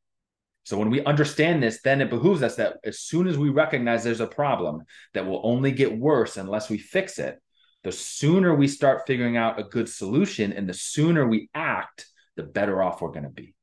So 0.65 0.79
when 0.79 0.89
we 0.89 1.05
understand 1.05 1.61
this, 1.61 1.81
then 1.83 2.01
it 2.01 2.09
behooves 2.09 2.41
us 2.41 2.55
that 2.55 2.77
as 2.83 2.99
soon 2.99 3.27
as 3.27 3.37
we 3.37 3.49
recognize 3.49 4.03
there's 4.03 4.19
a 4.19 4.27
problem 4.27 4.83
that 5.13 5.25
will 5.25 5.41
only 5.43 5.71
get 5.71 5.95
worse 5.95 6.37
unless 6.37 6.71
we 6.71 6.79
fix 6.79 7.19
it, 7.19 7.39
the 7.83 7.91
sooner 7.91 8.53
we 8.53 8.67
start 8.67 9.05
figuring 9.05 9.37
out 9.37 9.59
a 9.59 9.63
good 9.63 9.87
solution 9.87 10.51
and 10.51 10.67
the 10.67 10.73
sooner 10.73 11.27
we 11.27 11.51
act, 11.53 12.07
the 12.35 12.41
better 12.41 12.81
off 12.81 12.99
we're 12.99 13.11
going 13.11 13.23
to 13.23 13.29
be. 13.29 13.53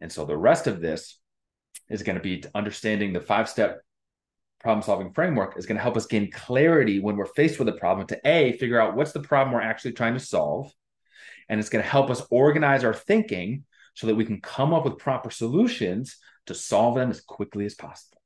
And 0.00 0.10
so 0.10 0.24
the 0.24 0.36
rest 0.36 0.66
of 0.66 0.80
this 0.80 1.18
is 1.90 2.02
going 2.02 2.16
to 2.16 2.22
be 2.22 2.42
understanding 2.54 3.12
the 3.12 3.20
five 3.20 3.46
step 3.46 3.82
problem 4.60 4.82
solving 4.82 5.12
framework 5.12 5.58
is 5.58 5.66
going 5.66 5.76
to 5.76 5.82
help 5.82 5.96
us 5.96 6.06
gain 6.06 6.30
clarity 6.30 7.00
when 7.00 7.16
we're 7.16 7.26
faced 7.26 7.58
with 7.58 7.68
a 7.68 7.72
problem 7.72 8.06
to 8.06 8.20
A, 8.24 8.52
figure 8.52 8.80
out 8.80 8.96
what's 8.96 9.12
the 9.12 9.20
problem 9.20 9.52
we're 9.52 9.60
actually 9.60 9.92
trying 9.92 10.14
to 10.14 10.20
solve. 10.20 10.72
And 11.50 11.60
it's 11.60 11.68
going 11.68 11.84
to 11.84 11.90
help 11.90 12.08
us 12.08 12.26
organize 12.30 12.82
our 12.82 12.94
thinking 12.94 13.64
so 14.00 14.06
that 14.06 14.14
we 14.14 14.24
can 14.24 14.40
come 14.40 14.72
up 14.72 14.86
with 14.86 14.96
proper 14.96 15.28
solutions 15.28 16.16
to 16.46 16.54
solve 16.54 16.94
them 16.94 17.10
as 17.10 17.20
quickly 17.20 17.66
as 17.66 17.74
possible. 17.74 18.22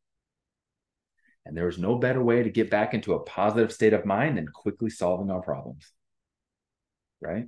And 1.44 1.56
there 1.56 1.66
is 1.66 1.78
no 1.78 1.96
better 1.96 2.22
way 2.22 2.44
to 2.44 2.48
get 2.48 2.70
back 2.70 2.94
into 2.94 3.14
a 3.14 3.24
positive 3.24 3.72
state 3.72 3.92
of 3.92 4.06
mind 4.06 4.38
than 4.38 4.46
quickly 4.46 4.88
solving 4.88 5.32
our 5.32 5.42
problems. 5.42 5.90
Right? 7.20 7.46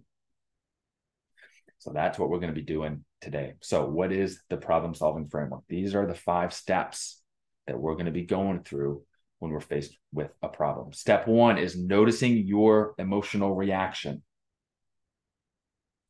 So 1.79 1.93
that's 1.93 2.19
what 2.19 2.29
we're 2.29 2.41
going 2.41 2.53
to 2.53 2.61
be 2.61 2.67
doing 2.67 3.05
today. 3.21 3.55
So, 3.63 3.87
what 3.87 4.11
is 4.11 4.43
the 4.49 4.57
problem 4.57 4.97
solving 4.97 5.29
framework? 5.29 5.63
These 5.69 5.95
are 5.95 6.05
the 6.05 6.15
five 6.15 6.53
steps 6.53 7.23
that 7.69 7.79
we're 7.79 7.95
going 7.95 8.07
to 8.07 8.13
be 8.13 8.25
going 8.25 8.65
through 8.65 9.05
when 9.39 9.53
we're 9.53 9.61
faced 9.61 9.97
with 10.13 10.33
a 10.43 10.49
problem. 10.49 10.93
Step 10.93 11.29
one 11.29 11.59
is 11.59 11.79
noticing 11.79 12.39
your 12.39 12.97
emotional 12.99 13.55
reaction. 13.55 14.25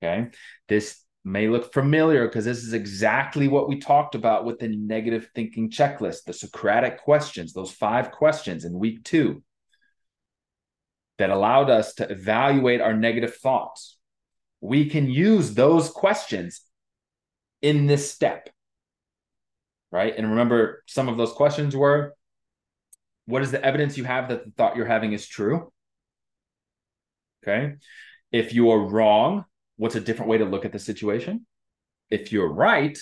Okay. 0.03 0.31
This 0.67 1.06
may 1.27 1.49
look 1.49 1.73
familiar 1.73 2.25
because 2.29 2.45
this 2.45 2.63
is 2.63 2.73
exactly 2.73 3.49
what 3.49 3.69
we 3.69 3.81
talked 3.81 4.15
about 4.15 4.45
with 4.45 4.61
the 4.61 4.69
negative 4.69 5.29
thinking 5.35 5.69
checklist, 5.69 6.23
the 6.25 6.33
Socratic 6.33 7.03
questions, 7.03 7.53
those 7.53 7.73
five 7.73 8.13
questions 8.13 8.65
in 8.65 8.79
week 8.79 9.03
two 9.03 9.43
that 11.19 11.31
allowed 11.31 11.69
us 11.69 11.95
to 11.95 12.09
evaluate 12.09 12.81
our 12.81 12.95
negative 12.95 13.35
thoughts. 13.35 13.99
We 14.61 14.89
can 14.89 15.11
use 15.11 15.55
those 15.55 15.91
questions 15.91 16.61
in 17.61 17.87
this 17.87 18.09
step, 18.09 18.49
right? 19.91 20.15
And 20.17 20.31
remember, 20.31 20.85
some 20.87 21.09
of 21.09 21.17
those 21.17 21.33
questions 21.33 21.75
were 21.75 22.15
what 23.25 23.43
is 23.43 23.51
the 23.51 23.65
evidence 23.65 23.99
you 23.99 24.05
have 24.05 24.29
that 24.29 24.45
the 24.45 24.53
thought 24.53 24.77
you're 24.77 24.87
having 24.87 25.13
is 25.13 25.27
true? 25.27 25.73
Okay. 27.43 27.75
If 28.31 28.55
you 28.55 28.71
are 28.71 28.79
wrong, 28.79 29.45
what's 29.77 29.95
a 29.95 30.01
different 30.01 30.31
way 30.31 30.39
to 30.39 30.45
look 30.45 30.65
at 30.65 30.73
the 30.73 30.79
situation? 30.79 31.47
If 32.11 32.33
you're 32.33 32.53
right, 32.53 32.99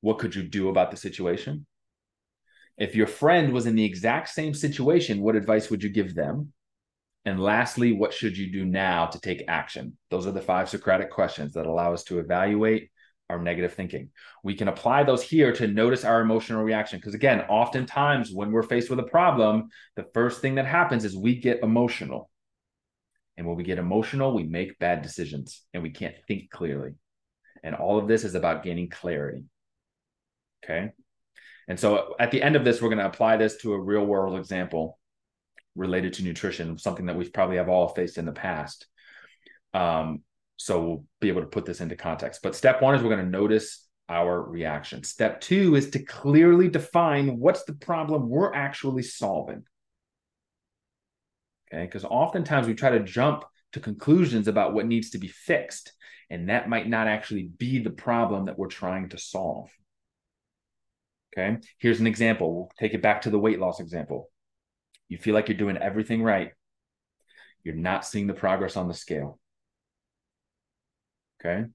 what 0.00 0.18
could 0.18 0.34
you 0.34 0.42
do 0.42 0.68
about 0.68 0.90
the 0.90 0.96
situation? 0.96 1.66
If 2.78 2.94
your 2.94 3.06
friend 3.06 3.52
was 3.52 3.66
in 3.66 3.74
the 3.74 3.84
exact 3.84 4.28
same 4.28 4.54
situation, 4.54 5.22
what 5.22 5.36
advice 5.36 5.70
would 5.70 5.82
you 5.82 5.88
give 5.88 6.14
them? 6.14 6.52
And 7.24 7.40
lastly, 7.40 7.92
what 7.92 8.12
should 8.12 8.36
you 8.36 8.52
do 8.52 8.64
now 8.64 9.06
to 9.06 9.20
take 9.20 9.44
action? 9.48 9.96
Those 10.10 10.26
are 10.26 10.32
the 10.32 10.40
five 10.40 10.68
Socratic 10.68 11.10
questions 11.10 11.54
that 11.54 11.66
allow 11.66 11.92
us 11.92 12.04
to 12.04 12.18
evaluate 12.20 12.90
our 13.28 13.40
negative 13.40 13.74
thinking. 13.74 14.10
We 14.44 14.54
can 14.54 14.68
apply 14.68 15.02
those 15.02 15.22
here 15.22 15.52
to 15.52 15.66
notice 15.66 16.04
our 16.04 16.20
emotional 16.20 16.62
reaction. 16.62 16.98
Because 16.98 17.14
again, 17.14 17.40
oftentimes 17.48 18.30
when 18.32 18.52
we're 18.52 18.62
faced 18.62 18.90
with 18.90 19.00
a 19.00 19.04
problem, 19.04 19.70
the 19.96 20.06
first 20.14 20.40
thing 20.40 20.54
that 20.56 20.66
happens 20.66 21.04
is 21.04 21.16
we 21.16 21.34
get 21.34 21.62
emotional. 21.62 22.30
And 23.36 23.46
when 23.46 23.56
we 23.56 23.64
get 23.64 23.78
emotional, 23.78 24.34
we 24.34 24.44
make 24.44 24.78
bad 24.78 25.02
decisions 25.02 25.62
and 25.74 25.82
we 25.82 25.90
can't 25.90 26.14
think 26.26 26.50
clearly. 26.50 26.94
And 27.62 27.74
all 27.74 27.98
of 27.98 28.08
this 28.08 28.24
is 28.24 28.34
about 28.34 28.62
gaining 28.62 28.88
clarity. 28.88 29.44
Okay. 30.64 30.92
And 31.68 31.78
so 31.78 32.14
at 32.18 32.30
the 32.30 32.42
end 32.42 32.56
of 32.56 32.64
this, 32.64 32.80
we're 32.80 32.88
going 32.88 32.98
to 32.98 33.06
apply 33.06 33.36
this 33.36 33.56
to 33.58 33.74
a 33.74 33.80
real 33.80 34.04
world 34.04 34.38
example 34.38 34.98
related 35.74 36.14
to 36.14 36.24
nutrition, 36.24 36.78
something 36.78 37.06
that 37.06 37.16
we've 37.16 37.32
probably 37.32 37.56
have 37.56 37.68
all 37.68 37.88
faced 37.88 38.18
in 38.18 38.24
the 38.24 38.32
past. 38.32 38.86
Um, 39.74 40.22
so 40.56 40.80
we'll 40.80 41.04
be 41.20 41.28
able 41.28 41.42
to 41.42 41.48
put 41.48 41.66
this 41.66 41.80
into 41.80 41.96
context. 41.96 42.40
But 42.42 42.56
step 42.56 42.80
one 42.80 42.94
is 42.94 43.02
we're 43.02 43.14
going 43.14 43.24
to 43.24 43.30
notice 43.30 43.86
our 44.08 44.40
reaction. 44.40 45.02
Step 45.04 45.40
two 45.40 45.74
is 45.74 45.90
to 45.90 45.98
clearly 45.98 46.68
define 46.68 47.38
what's 47.38 47.64
the 47.64 47.74
problem 47.74 48.28
we're 48.28 48.54
actually 48.54 49.02
solving. 49.02 49.64
Okay. 51.72 51.84
Because 51.84 52.04
oftentimes 52.04 52.66
we 52.66 52.74
try 52.74 52.90
to 52.90 53.00
jump 53.00 53.44
to 53.72 53.80
conclusions 53.80 54.48
about 54.48 54.72
what 54.72 54.86
needs 54.86 55.10
to 55.10 55.18
be 55.18 55.28
fixed, 55.28 55.92
and 56.30 56.48
that 56.48 56.68
might 56.68 56.88
not 56.88 57.08
actually 57.08 57.44
be 57.44 57.78
the 57.78 57.90
problem 57.90 58.46
that 58.46 58.58
we're 58.58 58.68
trying 58.68 59.08
to 59.10 59.18
solve. 59.18 59.68
Okay. 61.36 61.58
Here's 61.78 62.00
an 62.00 62.06
example. 62.06 62.54
We'll 62.54 62.70
take 62.78 62.94
it 62.94 63.02
back 63.02 63.22
to 63.22 63.30
the 63.30 63.38
weight 63.38 63.58
loss 63.58 63.80
example. 63.80 64.30
You 65.08 65.18
feel 65.18 65.34
like 65.34 65.48
you're 65.48 65.58
doing 65.58 65.76
everything 65.76 66.22
right. 66.22 66.52
You're 67.62 67.74
not 67.74 68.04
seeing 68.04 68.26
the 68.26 68.34
progress 68.34 68.76
on 68.76 68.88
the 68.88 68.94
scale. 68.94 69.38
Okay. 71.40 71.66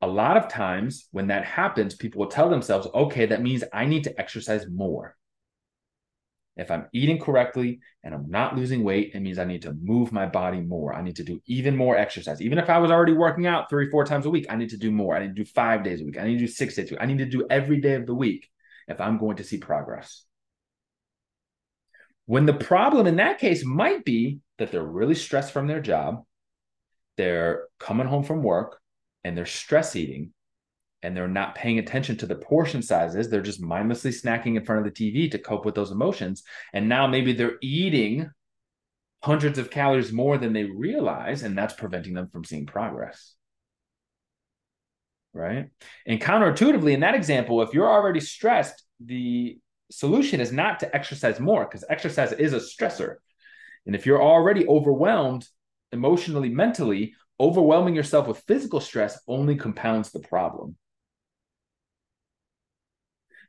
A 0.00 0.06
lot 0.06 0.36
of 0.36 0.48
times 0.48 1.08
when 1.10 1.26
that 1.26 1.44
happens, 1.44 1.94
people 1.94 2.20
will 2.20 2.30
tell 2.30 2.48
themselves, 2.48 2.86
okay, 2.94 3.26
that 3.26 3.42
means 3.42 3.64
I 3.72 3.84
need 3.84 4.04
to 4.04 4.18
exercise 4.18 4.66
more. 4.66 5.16
If 6.58 6.72
I'm 6.72 6.86
eating 6.92 7.20
correctly 7.20 7.78
and 8.02 8.12
I'm 8.12 8.28
not 8.28 8.56
losing 8.56 8.82
weight, 8.82 9.12
it 9.14 9.20
means 9.20 9.38
I 9.38 9.44
need 9.44 9.62
to 9.62 9.76
move 9.80 10.10
my 10.10 10.26
body 10.26 10.60
more. 10.60 10.92
I 10.92 11.02
need 11.02 11.14
to 11.16 11.24
do 11.24 11.40
even 11.46 11.76
more 11.76 11.96
exercise. 11.96 12.42
Even 12.42 12.58
if 12.58 12.68
I 12.68 12.78
was 12.78 12.90
already 12.90 13.12
working 13.12 13.46
out 13.46 13.70
three, 13.70 13.88
four 13.88 14.04
times 14.04 14.26
a 14.26 14.30
week, 14.30 14.46
I 14.50 14.56
need 14.56 14.70
to 14.70 14.76
do 14.76 14.90
more. 14.90 15.16
I 15.16 15.20
need 15.20 15.36
to 15.36 15.44
do 15.44 15.44
five 15.44 15.84
days 15.84 16.00
a 16.00 16.04
week. 16.04 16.18
I 16.18 16.24
need 16.24 16.34
to 16.34 16.46
do 16.46 16.48
six 16.48 16.74
days 16.74 16.90
a 16.90 16.94
week. 16.94 17.00
I 17.00 17.06
need 17.06 17.18
to 17.18 17.26
do 17.26 17.46
every 17.48 17.80
day 17.80 17.94
of 17.94 18.06
the 18.06 18.14
week 18.14 18.50
if 18.88 19.00
I'm 19.00 19.18
going 19.18 19.36
to 19.36 19.44
see 19.44 19.58
progress. 19.58 20.24
When 22.26 22.44
the 22.44 22.54
problem 22.54 23.06
in 23.06 23.16
that 23.16 23.38
case 23.38 23.64
might 23.64 24.04
be 24.04 24.40
that 24.58 24.72
they're 24.72 24.82
really 24.82 25.14
stressed 25.14 25.52
from 25.52 25.68
their 25.68 25.80
job, 25.80 26.24
they're 27.16 27.68
coming 27.78 28.08
home 28.08 28.24
from 28.24 28.42
work 28.42 28.80
and 29.22 29.36
they're 29.36 29.46
stress 29.46 29.94
eating 29.94 30.32
and 31.02 31.16
they're 31.16 31.28
not 31.28 31.54
paying 31.54 31.78
attention 31.78 32.16
to 32.16 32.26
the 32.26 32.34
portion 32.34 32.82
sizes. 32.82 33.28
They're 33.28 33.40
just 33.40 33.62
mindlessly 33.62 34.10
snacking 34.10 34.56
in 34.56 34.64
front 34.64 34.86
of 34.86 34.92
the 34.92 35.10
TV 35.10 35.30
to 35.30 35.38
cope 35.38 35.64
with 35.64 35.74
those 35.74 35.90
emotions. 35.90 36.42
And 36.72 36.88
now 36.88 37.06
maybe 37.06 37.32
they're 37.32 37.58
eating 37.62 38.30
hundreds 39.22 39.58
of 39.58 39.70
calories 39.70 40.12
more 40.12 40.38
than 40.38 40.52
they 40.52 40.64
realize, 40.64 41.42
and 41.42 41.56
that's 41.56 41.74
preventing 41.74 42.14
them 42.14 42.28
from 42.28 42.44
seeing 42.44 42.66
progress. 42.66 43.34
Right. 45.32 45.70
And 46.06 46.20
counterintuitively, 46.20 46.92
in 46.94 47.00
that 47.00 47.14
example, 47.14 47.62
if 47.62 47.72
you're 47.72 47.90
already 47.90 48.20
stressed, 48.20 48.82
the 48.98 49.58
solution 49.90 50.40
is 50.40 50.52
not 50.52 50.80
to 50.80 50.94
exercise 50.94 51.38
more 51.38 51.64
because 51.64 51.84
exercise 51.88 52.32
is 52.32 52.52
a 52.52 52.58
stressor. 52.58 53.16
And 53.86 53.94
if 53.94 54.04
you're 54.04 54.22
already 54.22 54.66
overwhelmed 54.66 55.46
emotionally, 55.92 56.48
mentally, 56.48 57.14
overwhelming 57.40 57.94
yourself 57.94 58.26
with 58.26 58.42
physical 58.46 58.80
stress 58.80 59.18
only 59.28 59.56
compounds 59.56 60.10
the 60.10 60.20
problem. 60.20 60.76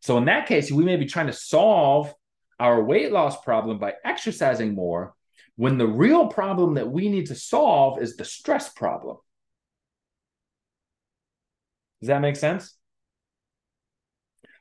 So 0.01 0.17
in 0.17 0.25
that 0.25 0.47
case, 0.47 0.71
we 0.71 0.83
may 0.83 0.95
be 0.95 1.05
trying 1.05 1.27
to 1.27 1.33
solve 1.33 2.13
our 2.59 2.83
weight 2.83 3.11
loss 3.11 3.41
problem 3.41 3.79
by 3.79 3.93
exercising 4.03 4.75
more 4.75 5.13
when 5.55 5.77
the 5.77 5.87
real 5.87 6.27
problem 6.27 6.75
that 6.75 6.89
we 6.89 7.09
need 7.09 7.27
to 7.27 7.35
solve 7.35 8.01
is 8.01 8.15
the 8.15 8.25
stress 8.25 8.69
problem. 8.69 9.17
Does 12.01 12.07
that 12.07 12.21
make 12.21 12.37
sense? 12.37 12.75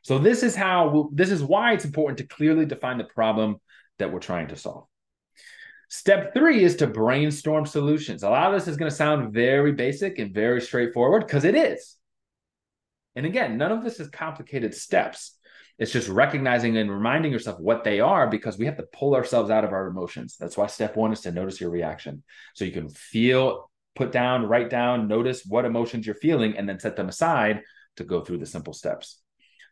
So 0.02 0.18
this 0.18 0.42
is 0.42 0.57
how 0.57 1.11
this 1.12 1.30
is 1.30 1.42
why 1.42 1.75
it's 1.75 1.85
important 1.85 2.18
to 2.18 2.26
clearly 2.26 2.64
define 2.64 2.99
the 2.99 3.04
problem 3.04 3.61
that 3.99 4.12
we're 4.12 4.21
trying 4.21 4.49
to 4.49 4.57
solve. 4.57 4.87
Step 5.88 6.35
three 6.35 6.64
is 6.64 6.76
to 6.76 6.87
brainstorm 6.87 7.64
solutions. 7.64 8.23
A 8.23 8.30
lot 8.30 8.52
of 8.52 8.61
this 8.61 8.68
is 8.68 8.76
going 8.76 8.90
to 8.90 8.97
sound 8.97 9.33
very 9.33 9.73
basic 9.73 10.18
and 10.18 10.35
very 10.35 10.61
straightforward 10.61 11.26
because 11.26 11.45
it 11.45 11.54
is. 11.54 11.98
And 13.19 13.27
again, 13.27 13.59
none 13.59 13.73
of 13.73 13.83
this 13.83 13.99
is 13.99 14.09
complicated 14.11 14.73
steps. 14.77 15.37
It's 15.77 15.91
just 15.91 16.09
recognizing 16.09 16.77
and 16.77 16.89
reminding 16.89 17.33
yourself 17.33 17.59
what 17.59 17.83
they 17.83 17.99
are 17.99 18.29
because 18.29 18.57
we 18.57 18.67
have 18.67 18.77
to 18.77 18.87
pull 18.93 19.17
ourselves 19.17 19.51
out 19.51 19.65
of 19.65 19.73
our 19.73 19.89
emotions. 19.89 20.37
That's 20.39 20.57
why 20.57 20.69
step 20.69 20.95
one 20.95 21.13
is 21.13 21.23
to 21.23 21.33
notice 21.33 21.61
your 21.61 21.71
reaction. 21.71 22.23
So 22.55 22.65
you 22.65 22.71
can 22.71 22.89
feel, 22.89 23.73
put 23.97 24.13
down, 24.13 24.47
write 24.47 24.71
down, 24.71 25.09
notice 25.09 25.43
what 25.45 25.65
emotions 25.65 26.07
you're 26.07 26.15
feeling, 26.15 26.57
and 26.57 26.69
then 26.69 26.79
set 26.79 26.95
them 26.95 27.09
aside 27.09 27.63
to 27.97 28.05
go 28.05 28.21
through 28.21 28.39
the 28.39 28.47
simple 28.47 28.73
steps. 28.73 29.21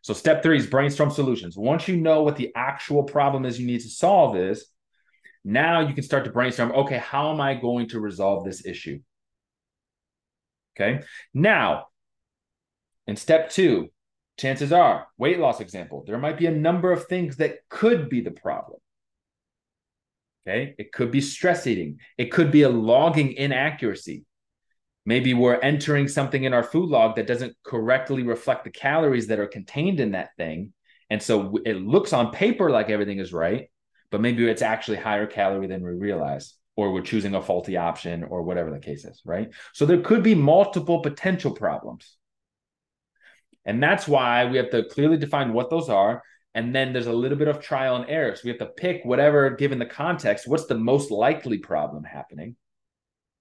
So 0.01 0.13
step 0.13 0.43
three 0.43 0.57
is 0.57 0.67
brainstorm 0.67 1.09
solutions. 1.09 1.55
Once 1.55 1.87
you 1.87 1.95
know 1.95 2.23
what 2.23 2.35
the 2.35 2.51
actual 2.53 3.03
problem 3.03 3.45
is 3.45 3.57
you 3.57 3.65
need 3.65 3.79
to 3.79 3.89
solve 3.89 4.35
is, 4.35 4.65
now 5.45 5.87
you 5.87 5.93
can 5.93 6.03
start 6.03 6.25
to 6.25 6.31
brainstorm 6.31 6.73
okay, 6.73 6.97
how 6.97 7.31
am 7.31 7.39
I 7.39 7.53
going 7.53 7.87
to 7.89 8.01
resolve 8.01 8.43
this 8.43 8.65
issue? 8.65 8.99
Okay. 10.75 10.99
Now, 11.33 11.85
in 13.07 13.15
step 13.15 13.49
two, 13.49 13.89
chances 14.37 14.71
are, 14.71 15.07
weight 15.17 15.39
loss 15.39 15.59
example, 15.61 16.03
there 16.05 16.17
might 16.17 16.37
be 16.37 16.45
a 16.45 16.51
number 16.51 16.91
of 16.91 17.07
things 17.07 17.37
that 17.37 17.59
could 17.69 18.09
be 18.09 18.21
the 18.21 18.31
problem. 18.31 18.79
Okay. 20.47 20.75
It 20.77 20.91
could 20.93 21.11
be 21.11 21.21
stress 21.21 21.67
eating, 21.67 21.99
it 22.17 22.31
could 22.31 22.51
be 22.51 22.61
a 22.61 22.69
logging 22.69 23.33
inaccuracy. 23.33 24.23
Maybe 25.05 25.33
we're 25.33 25.59
entering 25.59 26.09
something 26.09 26.43
in 26.43 26.53
our 26.53 26.63
food 26.63 26.89
log 26.89 27.15
that 27.15 27.27
doesn't 27.27 27.55
correctly 27.63 28.23
reflect 28.23 28.65
the 28.65 28.71
calories 28.71 29.27
that 29.27 29.39
are 29.39 29.47
contained 29.47 30.01
in 30.01 30.11
that 30.11 30.35
thing. 30.35 30.73
And 31.09 31.23
so 31.23 31.57
it 31.65 31.77
looks 31.77 32.11
on 32.11 32.33
paper 32.33 32.69
like 32.69 32.89
everything 32.89 33.19
is 33.19 33.31
right, 33.31 33.69
but 34.11 34.19
maybe 34.19 34.45
it's 34.45 34.61
actually 34.61 34.97
higher 34.97 35.25
calorie 35.25 35.67
than 35.67 35.81
we 35.81 35.91
realize 35.91 36.57
or 36.75 36.91
we're 36.91 37.01
choosing 37.01 37.35
a 37.35 37.41
faulty 37.41 37.75
option 37.75 38.23
or 38.23 38.43
whatever 38.43 38.71
the 38.71 38.79
case 38.79 39.03
is 39.03 39.21
right 39.25 39.49
so 39.73 39.85
there 39.85 40.01
could 40.01 40.23
be 40.23 40.35
multiple 40.35 41.01
potential 41.01 41.51
problems 41.51 42.16
and 43.67 43.83
that's 43.83 44.07
why 44.07 44.45
we 44.45 44.57
have 44.57 44.71
to 44.71 44.85
clearly 44.85 45.17
define 45.17 45.53
what 45.53 45.69
those 45.69 45.89
are 45.89 46.23
and 46.55 46.73
then 46.73 46.91
there's 46.91 47.05
a 47.05 47.13
little 47.13 47.37
bit 47.37 47.47
of 47.47 47.61
trial 47.61 47.95
and 47.95 48.09
error 48.09 48.35
so 48.35 48.41
we 48.43 48.49
have 48.49 48.57
to 48.57 48.65
pick 48.65 49.01
whatever 49.03 49.51
given 49.51 49.77
the 49.77 49.85
context 49.85 50.47
what's 50.47 50.65
the 50.65 50.77
most 50.77 51.11
likely 51.11 51.59
problem 51.59 52.03
happening 52.03 52.55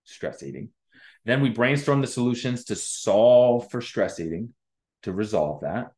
stress 0.04 0.42
eating 0.42 0.68
then 1.24 1.40
we 1.40 1.48
brainstorm 1.48 2.02
the 2.02 2.06
solutions 2.06 2.64
to 2.64 2.76
solve 2.76 3.70
for 3.70 3.80
stress 3.80 4.20
eating 4.20 4.52
to 5.02 5.12
resolve 5.12 5.62
that 5.62 5.92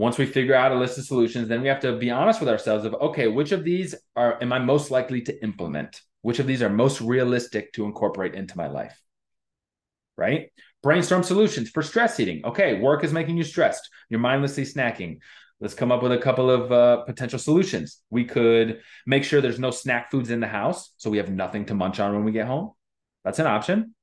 once 0.00 0.16
we 0.16 0.24
figure 0.24 0.54
out 0.54 0.72
a 0.72 0.78
list 0.78 0.96
of 0.96 1.04
solutions, 1.04 1.46
then 1.46 1.60
we 1.60 1.68
have 1.68 1.80
to 1.80 1.94
be 1.98 2.10
honest 2.10 2.40
with 2.40 2.48
ourselves 2.48 2.86
of 2.86 2.94
okay, 2.94 3.28
which 3.28 3.52
of 3.52 3.64
these 3.64 3.94
are 4.16 4.42
am 4.42 4.50
I 4.50 4.58
most 4.58 4.90
likely 4.90 5.20
to 5.22 5.42
implement? 5.42 6.00
Which 6.22 6.38
of 6.38 6.46
these 6.46 6.62
are 6.62 6.70
most 6.70 7.02
realistic 7.02 7.74
to 7.74 7.84
incorporate 7.84 8.34
into 8.34 8.56
my 8.56 8.68
life? 8.68 8.98
Right? 10.16 10.52
Brainstorm 10.82 11.22
solutions 11.22 11.70
for 11.70 11.82
stress 11.82 12.18
eating. 12.20 12.44
Okay, 12.44 12.80
work 12.80 13.04
is 13.04 13.12
making 13.12 13.36
you 13.36 13.44
stressed. 13.44 13.88
You're 14.08 14.20
mindlessly 14.20 14.64
snacking. 14.64 15.18
Let's 15.60 15.74
come 15.74 15.92
up 15.92 16.02
with 16.02 16.12
a 16.12 16.18
couple 16.18 16.50
of 16.50 16.72
uh, 16.72 17.02
potential 17.04 17.38
solutions. 17.38 17.98
We 18.08 18.24
could 18.24 18.80
make 19.06 19.24
sure 19.24 19.40
there's 19.42 19.58
no 19.58 19.70
snack 19.70 20.10
foods 20.10 20.30
in 20.30 20.40
the 20.40 20.46
house, 20.46 20.92
so 20.96 21.10
we 21.10 21.18
have 21.18 21.30
nothing 21.30 21.66
to 21.66 21.74
munch 21.74 22.00
on 22.00 22.14
when 22.14 22.24
we 22.24 22.32
get 22.32 22.46
home. 22.46 22.72
That's 23.24 23.38
an 23.38 23.46
option. 23.46 23.94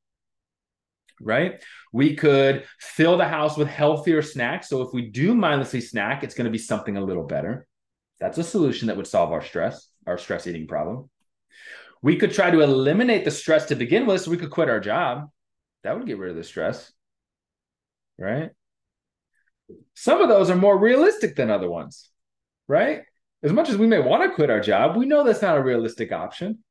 right? 1.19 1.63
We 1.91 2.15
could 2.15 2.65
fill 2.79 3.17
the 3.17 3.27
house 3.27 3.57
with 3.57 3.67
healthier 3.67 4.21
snacks. 4.21 4.69
So 4.69 4.81
if 4.81 4.93
we 4.93 5.09
do 5.09 5.33
mindlessly 5.33 5.81
snack, 5.81 6.23
it's 6.23 6.35
going 6.35 6.45
to 6.45 6.51
be 6.51 6.57
something 6.57 6.97
a 6.97 7.01
little 7.01 7.23
better. 7.23 7.67
That's 8.19 8.37
a 8.37 8.43
solution 8.43 8.87
that 8.87 8.97
would 8.97 9.07
solve 9.07 9.31
our 9.31 9.41
stress, 9.43 9.89
our 10.05 10.17
stress 10.17 10.47
eating 10.47 10.67
problem. 10.67 11.09
We 12.01 12.17
could 12.17 12.31
try 12.33 12.51
to 12.51 12.61
eliminate 12.61 13.25
the 13.25 13.31
stress 13.31 13.65
to 13.67 13.75
begin 13.75 14.05
with 14.05 14.21
so 14.21 14.31
we 14.31 14.37
could 14.37 14.51
quit 14.51 14.69
our 14.69 14.79
job. 14.79 15.29
That 15.83 15.97
would 15.97 16.07
get 16.07 16.17
rid 16.17 16.31
of 16.31 16.35
the 16.35 16.43
stress, 16.43 16.91
right? 18.17 18.51
Some 19.93 20.21
of 20.21 20.29
those 20.29 20.49
are 20.49 20.55
more 20.55 20.77
realistic 20.77 21.35
than 21.35 21.49
other 21.49 21.69
ones, 21.69 22.09
right? 22.67 23.01
As 23.43 23.53
much 23.53 23.69
as 23.69 23.77
we 23.77 23.87
may 23.87 23.99
want 23.99 24.23
to 24.23 24.35
quit 24.35 24.49
our 24.49 24.59
job, 24.59 24.95
we 24.95 25.05
know 25.05 25.23
that's 25.23 25.41
not 25.41 25.57
a 25.57 25.63
realistic 25.63 26.11
option. 26.11 26.63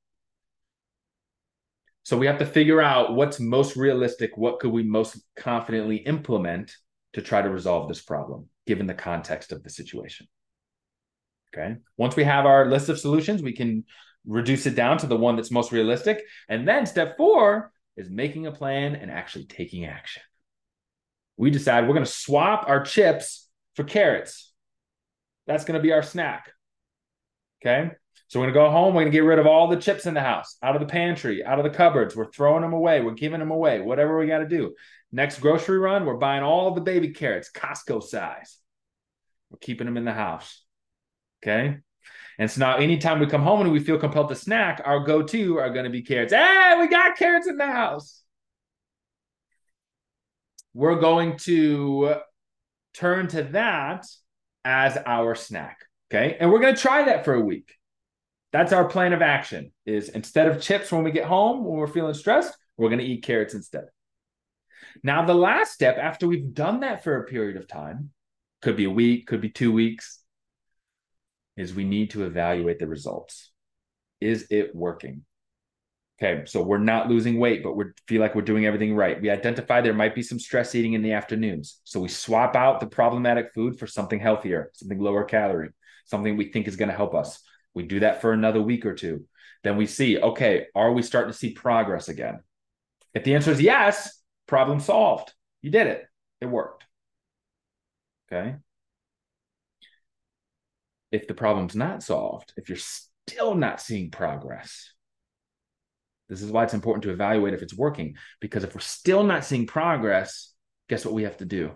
So 2.03 2.17
we 2.17 2.27
have 2.27 2.39
to 2.39 2.47
figure 2.47 2.81
out 2.81 3.15
what's 3.15 3.41
most 3.41 3.77
realistic, 3.77 4.37
what 4.37 4.61
could 4.61 4.71
we 4.71 4.83
most 4.83 5.19
confidently 5.37 5.97
implement 5.97 6.73
to 7.17 7.23
try 7.23 7.41
to 7.41 7.49
resolve 7.49 7.89
this 7.89 8.03
problem, 8.03 8.47
given 8.67 8.87
the 8.87 8.95
context 8.95 9.51
of 9.51 9.63
the 9.63 9.71
situation. 9.71 10.29
Okay. 11.53 11.77
Once 11.97 12.15
we 12.15 12.25
have 12.25 12.45
our 12.45 12.67
list 12.67 12.91
of 12.91 13.01
solutions, 13.01 13.43
we 13.43 13.55
can 13.55 13.85
reduce 14.27 14.67
it 14.67 14.75
down 14.75 14.99
to 14.99 15.07
the 15.07 15.17
one 15.17 15.35
that's 15.35 15.51
most 15.51 15.73
realistic. 15.73 16.23
And 16.49 16.69
then 16.69 16.85
step 16.85 17.17
four 17.17 17.73
is 17.97 18.11
making 18.11 18.47
a 18.47 18.53
plan 18.53 18.95
and 18.95 19.11
actually 19.11 19.45
taking 19.45 19.85
action. 19.85 20.23
We 21.37 21.50
decide 21.50 21.87
we're 21.87 21.95
going 21.95 22.05
to 22.05 22.11
swap 22.11 22.65
our 22.69 22.83
chips 22.83 23.49
for 23.75 23.85
carrots. 23.85 24.53
That's 25.47 25.65
going 25.65 25.79
to 25.79 25.83
be 25.83 25.93
our 25.93 26.03
snack. 26.03 26.50
Okay. 27.62 27.91
So 28.29 28.41
we're 28.41 28.47
going 28.47 28.55
to 28.55 28.61
go 28.61 28.71
home. 28.71 28.95
We're 28.95 29.03
going 29.03 29.12
to 29.12 29.17
get 29.17 29.25
rid 29.25 29.38
of 29.38 29.47
all 29.47 29.69
the 29.69 29.76
chips 29.76 30.07
in 30.07 30.15
the 30.15 30.21
house, 30.21 30.57
out 30.62 30.75
of 30.75 30.81
the 30.81 30.88
pantry, 30.88 31.45
out 31.45 31.59
of 31.59 31.65
the 31.65 31.71
cupboards. 31.71 32.17
We're 32.17 32.31
throwing 32.31 32.62
them 32.62 32.73
away. 32.73 33.00
We're 33.00 33.12
giving 33.12 33.38
them 33.38 33.53
away, 33.53 33.81
whatever 33.81 34.19
we 34.19 34.26
got 34.26 34.38
to 34.38 34.49
do. 34.49 34.75
Next 35.12 35.38
grocery 35.38 35.79
run, 35.79 36.05
we're 36.05 36.17
buying 36.17 36.43
all 36.43 36.75
the 36.75 36.81
baby 36.81 37.11
carrots, 37.11 37.50
Costco 37.55 38.03
size. 38.03 38.59
We're 39.50 39.59
keeping 39.59 39.87
them 39.87 39.97
in 39.97 40.05
the 40.05 40.12
house. 40.12 40.65
Okay. 41.43 41.79
And 42.38 42.50
so 42.50 42.61
now, 42.61 42.76
anytime 42.76 43.19
we 43.19 43.26
come 43.26 43.43
home 43.43 43.62
and 43.62 43.73
we 43.73 43.81
feel 43.81 43.99
compelled 43.99 44.28
to 44.28 44.35
snack, 44.35 44.83
our 44.85 45.00
go 45.00 45.23
to 45.23 45.59
are 45.59 45.71
going 45.71 45.85
to 45.85 45.90
be 45.90 46.02
carrots. 46.02 46.33
Hey, 46.33 46.76
we 46.78 46.88
got 46.88 47.16
carrots 47.16 47.47
in 47.47 47.57
the 47.57 47.66
house. 47.66 48.23
We're 50.75 51.00
going 51.00 51.38
to 51.38 52.16
turn 52.95 53.28
to 53.28 53.45
that 53.45 54.07
as 54.64 54.99
our 55.07 55.35
snack. 55.35 55.78
Okay. 56.11 56.37
And 56.38 56.52
we're 56.52 56.61
going 56.61 56.75
to 56.75 56.81
try 56.81 57.05
that 57.05 57.25
for 57.25 57.35
a 57.35 57.40
week. 57.40 57.73
That's 58.52 58.73
our 58.73 58.85
plan 58.85 59.12
of 59.12 59.23
action 59.23 59.73
is 59.87 60.09
instead 60.11 60.49
of 60.49 60.62
chips 60.62 60.93
when 60.93 61.05
we 61.05 61.11
get 61.11 61.25
home, 61.25 61.64
when 61.64 61.78
we're 61.78 61.87
feeling 61.87 62.14
stressed, 62.14 62.57
we're 62.76 62.88
going 62.88 63.00
to 63.00 63.05
eat 63.05 63.23
carrots 63.23 63.55
instead. 63.55 63.85
Now, 65.02 65.25
the 65.25 65.35
last 65.35 65.73
step 65.73 65.99
after 65.99 66.26
we've 66.26 66.55
done 66.55 66.81
that 66.81 67.05
for 67.05 67.16
a 67.16 67.25
period 67.25 67.57
of 67.57 67.66
time, 67.66 68.11
could 68.62 68.76
be 68.76 68.85
a 68.85 68.90
week, 68.90 69.26
could 69.26 69.40
be 69.40 69.50
two 69.50 69.73
weeks, 69.73 70.21
is 71.57 71.75
we 71.75 71.85
need 71.85 72.11
to 72.11 72.25
evaluate 72.25 72.79
the 72.79 72.87
results. 72.87 73.51
Is 74.21 74.47
it 74.51 74.75
working? 74.75 75.25
Okay, 76.19 76.45
so 76.47 76.63
we're 76.63 76.79
not 76.79 77.11
losing 77.11 77.39
weight, 77.39 77.63
but 77.63 77.77
we 77.77 77.85
feel 78.09 78.23
like 78.23 78.35
we're 78.35 78.41
doing 78.43 78.65
everything 78.65 78.95
right. 78.95 79.21
We 79.21 79.29
identify 79.29 79.81
there 79.81 79.93
might 79.93 80.15
be 80.15 80.23
some 80.23 80.39
stress 80.39 80.75
eating 80.75 80.95
in 80.95 81.03
the 81.03 81.13
afternoons. 81.13 81.81
So 81.85 82.01
we 82.01 82.09
swap 82.09 82.57
out 82.57 82.81
the 82.81 82.87
problematic 82.87 83.53
food 83.55 83.79
for 83.79 83.87
something 83.87 84.19
healthier, 84.19 84.71
something 84.73 84.99
lower 84.99 85.25
calorie, 85.25 85.71
something 86.07 86.37
we 86.37 86.51
think 86.51 86.69
is 86.69 86.77
going 86.77 86.89
to 86.89 86.97
help 86.97 87.15
us. 87.15 87.43
We 87.75 87.83
do 87.83 88.01
that 88.01 88.23
for 88.23 88.33
another 88.33 88.63
week 88.63 88.87
or 88.87 88.95
two. 88.95 89.27
Then 89.63 89.77
we 89.77 89.85
see, 89.85 90.19
okay, 90.19 90.67
are 90.75 90.93
we 90.93 91.03
starting 91.03 91.33
to 91.33 91.39
see 91.39 91.53
progress 91.53 92.09
again? 92.09 92.41
If 93.13 93.25
the 93.25 93.35
answer 93.35 93.51
is 93.51 93.61
yes, 93.61 94.23
problem 94.47 94.81
solved. 94.81 95.35
You 95.61 95.71
did 95.71 95.87
it. 95.87 96.07
It 96.41 96.47
worked. 96.47 96.85
Okay 98.33 98.57
if 101.13 101.27
the 101.27 101.35
problem's 101.35 101.77
not 101.77 102.03
solved, 102.03 102.53
if 102.57 102.69
you're 102.69 102.79
still 102.79 103.55
not 103.55 103.81
seeing 103.81 104.11
progress, 104.11 104.92
this 106.29 106.42
is 106.42 106.51
why 106.51 106.64
it's 106.64 106.75
important 106.75 107.05
to 107.05 107.11
evaluate 107.11 107.55
if 107.55 107.62
it's 107.62 107.77
working. 107.77 108.16
Because 108.40 108.64
if 108.64 108.75
we're 108.75 108.81
still 108.81 109.23
not 109.23 109.45
seeing 109.45 109.66
progress, 109.66 110.53
guess 110.88 111.05
what 111.05 111.14
we 111.14 111.23
have 111.23 111.37
to 111.38 111.45
do? 111.45 111.73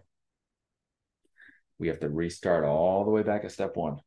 We 1.79 1.88
have 1.88 2.01
to 2.01 2.09
restart 2.09 2.64
all 2.64 3.05
the 3.05 3.11
way 3.11 3.23
back 3.23 3.45
at 3.45 3.53
step 3.53 3.77
one. 3.77 3.99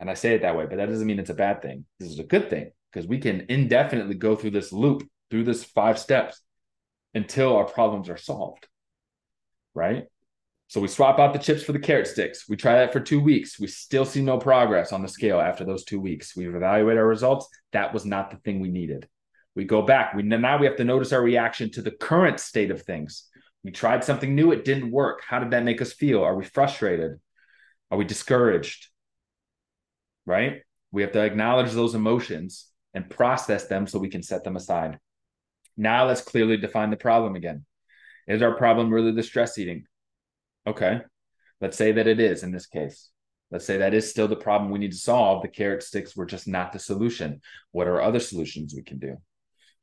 And 0.00 0.08
I 0.08 0.14
say 0.14 0.34
it 0.34 0.42
that 0.42 0.56
way, 0.56 0.66
but 0.66 0.76
that 0.76 0.88
doesn't 0.88 1.06
mean 1.06 1.18
it's 1.18 1.30
a 1.30 1.34
bad 1.34 1.60
thing. 1.60 1.84
This 1.98 2.08
is 2.08 2.18
a 2.18 2.24
good 2.24 2.48
thing 2.48 2.72
because 2.90 3.06
we 3.06 3.18
can 3.18 3.46
indefinitely 3.50 4.14
go 4.14 4.34
through 4.34 4.52
this 4.52 4.72
loop, 4.72 5.06
through 5.30 5.44
this 5.44 5.62
five 5.62 5.98
steps 5.98 6.40
until 7.12 7.54
our 7.56 7.66
problems 7.66 8.08
are 8.08 8.16
solved. 8.16 8.66
Right? 9.74 10.06
So 10.70 10.80
we 10.80 10.86
swap 10.86 11.18
out 11.18 11.32
the 11.32 11.40
chips 11.40 11.64
for 11.64 11.72
the 11.72 11.80
carrot 11.80 12.06
sticks. 12.06 12.48
We 12.48 12.54
try 12.54 12.74
that 12.74 12.92
for 12.92 13.00
two 13.00 13.18
weeks. 13.18 13.58
We 13.58 13.66
still 13.66 14.04
see 14.04 14.22
no 14.22 14.38
progress 14.38 14.92
on 14.92 15.02
the 15.02 15.08
scale 15.08 15.40
after 15.40 15.64
those 15.64 15.82
two 15.82 15.98
weeks. 15.98 16.36
We 16.36 16.46
evaluate 16.46 16.96
our 16.96 17.08
results. 17.08 17.48
That 17.72 17.92
was 17.92 18.06
not 18.06 18.30
the 18.30 18.36
thing 18.36 18.60
we 18.60 18.68
needed. 18.68 19.08
We 19.56 19.64
go 19.64 19.82
back. 19.82 20.14
We 20.14 20.22
now 20.22 20.60
we 20.60 20.66
have 20.66 20.76
to 20.76 20.84
notice 20.84 21.12
our 21.12 21.20
reaction 21.20 21.72
to 21.72 21.82
the 21.82 21.90
current 21.90 22.38
state 22.38 22.70
of 22.70 22.82
things. 22.82 23.28
We 23.64 23.72
tried 23.72 24.04
something 24.04 24.32
new, 24.32 24.52
it 24.52 24.64
didn't 24.64 24.92
work. 24.92 25.22
How 25.26 25.40
did 25.40 25.50
that 25.50 25.64
make 25.64 25.82
us 25.82 25.92
feel? 25.92 26.22
Are 26.22 26.36
we 26.36 26.44
frustrated? 26.44 27.18
Are 27.90 27.98
we 27.98 28.04
discouraged? 28.04 28.90
Right? 30.24 30.62
We 30.92 31.02
have 31.02 31.10
to 31.12 31.24
acknowledge 31.24 31.72
those 31.72 31.96
emotions 31.96 32.68
and 32.94 33.10
process 33.10 33.66
them 33.66 33.88
so 33.88 33.98
we 33.98 34.08
can 34.08 34.22
set 34.22 34.44
them 34.44 34.54
aside. 34.54 35.00
Now 35.76 36.06
let's 36.06 36.22
clearly 36.22 36.58
define 36.58 36.90
the 36.90 36.96
problem 36.96 37.34
again. 37.34 37.64
Is 38.28 38.40
our 38.40 38.54
problem 38.54 38.94
really 38.94 39.10
the 39.10 39.24
stress 39.24 39.58
eating? 39.58 39.86
Okay. 40.66 41.00
Let's 41.60 41.76
say 41.76 41.92
that 41.92 42.06
it 42.06 42.20
is 42.20 42.42
in 42.42 42.52
this 42.52 42.66
case. 42.66 43.10
Let's 43.50 43.66
say 43.66 43.78
that 43.78 43.94
is 43.94 44.08
still 44.08 44.28
the 44.28 44.36
problem 44.36 44.70
we 44.70 44.78
need 44.78 44.92
to 44.92 44.98
solve. 44.98 45.42
The 45.42 45.48
carrot 45.48 45.82
sticks 45.82 46.16
were 46.16 46.26
just 46.26 46.46
not 46.46 46.72
the 46.72 46.78
solution. 46.78 47.40
What 47.72 47.88
are 47.88 48.00
other 48.00 48.20
solutions 48.20 48.74
we 48.74 48.82
can 48.82 48.98
do? 48.98 49.16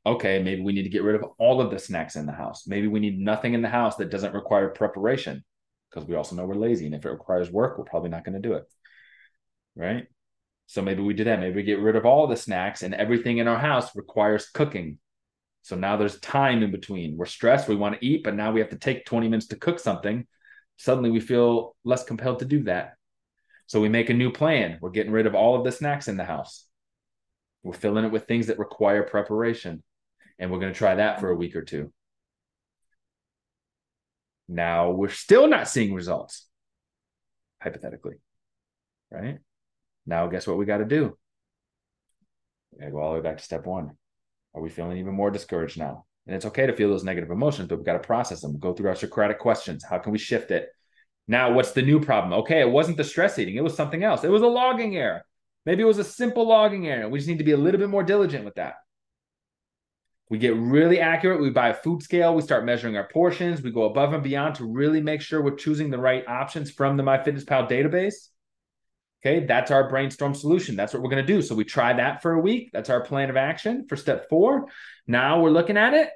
Okay, 0.06 0.42
maybe 0.42 0.62
we 0.62 0.72
need 0.72 0.84
to 0.84 0.90
get 0.90 1.04
rid 1.04 1.16
of 1.16 1.26
all 1.38 1.60
of 1.60 1.70
the 1.70 1.80
snacks 1.80 2.16
in 2.16 2.26
the 2.26 2.32
house. 2.32 2.66
Maybe 2.66 2.88
we 2.88 3.02
need 3.02 3.20
nothing 3.20 3.54
in 3.54 3.62
the 3.62 3.68
house 3.68 3.98
that 3.98 4.10
doesn't 4.10 4.34
require 4.34 4.70
preparation 4.70 5.44
because 5.90 6.08
we 6.08 6.16
also 6.16 6.36
know 6.36 6.46
we're 6.46 6.56
lazy. 6.56 6.86
And 6.86 6.96
if 6.96 7.06
it 7.06 7.12
requires 7.12 7.52
work, 7.52 7.78
we're 7.78 7.84
probably 7.84 8.10
not 8.10 8.24
going 8.24 8.42
to 8.42 8.48
do 8.48 8.54
it. 8.54 8.63
Right. 9.76 10.08
So 10.68 10.82
maybe 10.82 11.02
we 11.02 11.13
do 11.13 11.26
that. 11.26 11.40
Maybe 11.40 11.56
we 11.56 11.63
get 11.63 11.80
rid 11.80 11.98
of 11.98 12.06
all 12.06 12.28
the 12.28 12.38
snacks 12.38 12.84
and 12.84 12.94
everything 12.94 13.40
in 13.40 13.50
our 13.50 13.58
house 13.58 13.96
requires 13.96 14.50
cooking. 14.50 14.98
So 15.62 15.76
now 15.76 15.98
there's 15.98 16.20
time 16.22 16.63
in 16.63 16.72
between. 16.72 17.18
We're 17.18 17.26
stressed. 17.26 17.68
We 17.68 17.76
want 17.76 18.00
to 18.00 18.06
eat, 18.06 18.24
but 18.24 18.36
now 18.36 18.54
we 18.54 18.62
have 18.62 18.70
to 18.70 18.78
take 18.78 19.06
20 19.06 19.28
minutes 19.28 19.48
to 19.48 19.58
cook 19.58 19.80
something 19.80 20.26
suddenly 20.78 21.12
we 21.12 21.20
feel 21.20 21.76
less 21.84 22.04
compelled 22.04 22.40
to 22.40 22.46
do 22.46 22.63
that. 22.63 22.94
So 23.66 23.82
we 23.82 23.90
make 23.90 24.10
a 24.10 24.13
new 24.13 24.32
plan. 24.32 24.78
We're 24.82 24.92
getting 24.92 25.12
rid 25.12 25.28
of 25.28 25.36
all 25.36 25.56
of 25.56 25.66
the 25.66 25.72
snacks 25.72 26.08
in 26.08 26.18
the 26.18 26.24
house. 26.24 26.66
We're 27.63 27.74
filling 27.74 28.06
it 28.06 28.12
with 28.12 28.28
things 28.28 28.48
that 28.48 28.60
require 28.60 29.04
preparation. 29.04 29.84
And 30.40 30.52
we're 30.52 30.60
going 30.60 30.72
to 30.72 30.78
try 30.78 30.96
that 30.96 31.20
for 31.20 31.30
a 31.30 31.36
week 31.36 31.56
or 31.56 31.63
two. 31.63 31.92
Now 34.48 34.92
we're 34.92 35.10
still 35.10 35.48
not 35.48 35.68
seeing 35.68 35.94
results, 35.94 36.48
hypothetically. 37.62 38.16
Right? 39.12 39.40
Now, 40.06 40.28
guess 40.28 40.48
what 40.48 40.58
we 40.58 40.66
got 40.66 40.78
to 40.78 40.86
do? 40.86 41.18
We 42.72 42.80
got 42.80 42.86
to 42.86 42.92
go 42.92 43.00
all 43.00 43.12
the 43.12 43.20
way 43.20 43.24
back 43.24 43.38
to 43.38 43.44
step 43.44 43.66
one. 43.66 43.98
Are 44.54 44.62
we 44.62 44.70
feeling 44.70 44.98
even 44.98 45.13
more 45.13 45.32
discouraged 45.32 45.78
now? 45.78 46.06
And 46.28 46.36
it's 46.36 46.46
okay 46.46 46.68
to 46.68 46.76
feel 46.76 46.90
those 46.90 47.06
negative 47.06 47.32
emotions, 47.32 47.70
but 47.70 47.78
we've 47.78 47.86
got 47.86 47.94
to 47.94 48.00
process 48.00 48.42
them. 48.42 48.60
Go 48.60 48.74
through 48.74 48.90
our 48.90 48.96
Socratic 48.96 49.40
questions. 49.40 49.84
How 49.84 49.98
can 49.98 50.12
we 50.12 50.18
shift 50.18 50.52
it? 50.52 50.70
Now, 51.28 51.54
what's 51.54 51.72
the 51.72 51.82
new 51.82 52.00
problem? 52.00 52.34
Okay, 52.42 52.62
it 52.62 52.70
wasn't 52.70 52.98
the 52.98 53.04
stress 53.04 53.40
eating, 53.40 53.56
it 53.56 53.63
was 53.63 53.76
something 53.76 54.04
else. 54.04 54.24
It 54.24 54.32
was 54.32 54.42
a 54.42 54.48
logging 54.48 54.96
error. 54.96 55.24
Maybe 55.66 55.84
it 55.84 55.88
was 55.88 55.98
a 55.98 56.04
simple 56.04 56.48
logging 56.48 56.88
error. 56.88 57.10
We 57.10 57.20
just 57.20 57.28
need 57.28 57.40
to 57.40 57.44
be 57.44 57.52
a 57.52 57.58
little 57.58 57.80
bit 57.80 57.90
more 57.90 58.04
diligent 58.04 58.46
with 58.46 58.56
that. 58.56 58.76
We 60.30 60.38
get 60.38 60.56
really 60.56 61.00
accurate. 61.00 61.42
We 61.42 61.50
buy 61.50 61.70
a 61.70 61.74
food 61.74 62.04
scale. 62.04 62.36
We 62.36 62.42
start 62.42 62.66
measuring 62.66 62.98
our 62.98 63.08
portions. 63.08 63.62
We 63.62 63.72
go 63.72 63.84
above 63.84 64.13
and 64.13 64.24
beyond 64.24 64.56
to 64.56 64.66
really 64.66 65.02
make 65.02 65.22
sure 65.22 65.42
we're 65.42 65.56
choosing 65.56 65.90
the 65.90 65.98
right 65.98 66.28
options 66.28 66.72
from 66.72 66.98
the 66.98 67.04
MyFitnessPal 67.04 67.70
database. 67.70 68.30
Okay, 69.26 69.46
that's 69.46 69.72
our 69.72 69.90
brainstorm 69.90 70.36
solution. 70.36 70.76
That's 70.76 70.94
what 70.94 71.02
we're 71.02 71.10
going 71.10 71.26
to 71.26 71.34
do. 71.34 71.42
So 71.42 71.56
we 71.56 71.63
try 71.63 71.94
that 71.94 72.22
for 72.22 72.34
a 72.34 72.40
week. 72.40 72.70
That's 72.72 72.90
our 72.90 73.02
plan 73.02 73.30
of 73.30 73.38
action 73.38 73.88
for 73.88 73.96
step 73.96 74.30
four. 74.30 74.68
Now 75.08 75.42
we're 75.42 75.50
looking 75.50 75.78
at 75.78 75.94
it. 75.94 76.10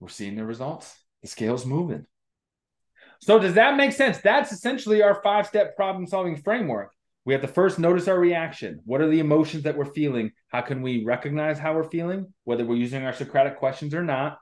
We're 0.00 0.08
seeing 0.08 0.36
the 0.36 0.44
results. 0.44 0.96
The 1.22 1.28
scale's 1.28 1.66
moving. 1.66 2.06
So 3.20 3.38
does 3.38 3.54
that 3.54 3.76
make 3.76 3.92
sense? 3.92 4.18
That's 4.18 4.50
essentially 4.50 5.02
our 5.02 5.20
five 5.22 5.46
step 5.46 5.76
problem 5.76 6.06
solving 6.06 6.36
framework. 6.36 6.92
We 7.26 7.34
have 7.34 7.42
to 7.42 7.48
first 7.48 7.78
notice 7.78 8.08
our 8.08 8.18
reaction. 8.18 8.80
What 8.86 9.02
are 9.02 9.08
the 9.08 9.20
emotions 9.20 9.64
that 9.64 9.76
we're 9.76 9.84
feeling? 9.84 10.32
How 10.48 10.62
can 10.62 10.80
we 10.80 11.04
recognize 11.04 11.58
how 11.58 11.74
we're 11.74 11.90
feeling, 11.90 12.32
whether 12.44 12.64
we're 12.64 12.76
using 12.76 13.04
our 13.04 13.12
Socratic 13.12 13.58
questions 13.58 13.94
or 13.94 14.02
not? 14.02 14.38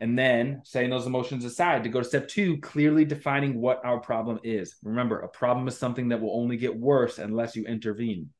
And 0.00 0.18
then 0.18 0.62
setting 0.64 0.90
those 0.90 1.06
emotions 1.06 1.44
aside 1.44 1.84
to 1.84 1.90
go 1.90 2.00
to 2.00 2.04
step 2.04 2.26
two, 2.26 2.58
clearly 2.58 3.04
defining 3.04 3.60
what 3.60 3.84
our 3.84 4.00
problem 4.00 4.40
is. 4.42 4.76
Remember, 4.82 5.20
a 5.20 5.28
problem 5.28 5.68
is 5.68 5.76
something 5.76 6.08
that 6.08 6.20
will 6.20 6.36
only 6.36 6.56
get 6.56 6.76
worse 6.76 7.18
unless 7.18 7.54
you 7.54 7.64
intervene. 7.66 8.30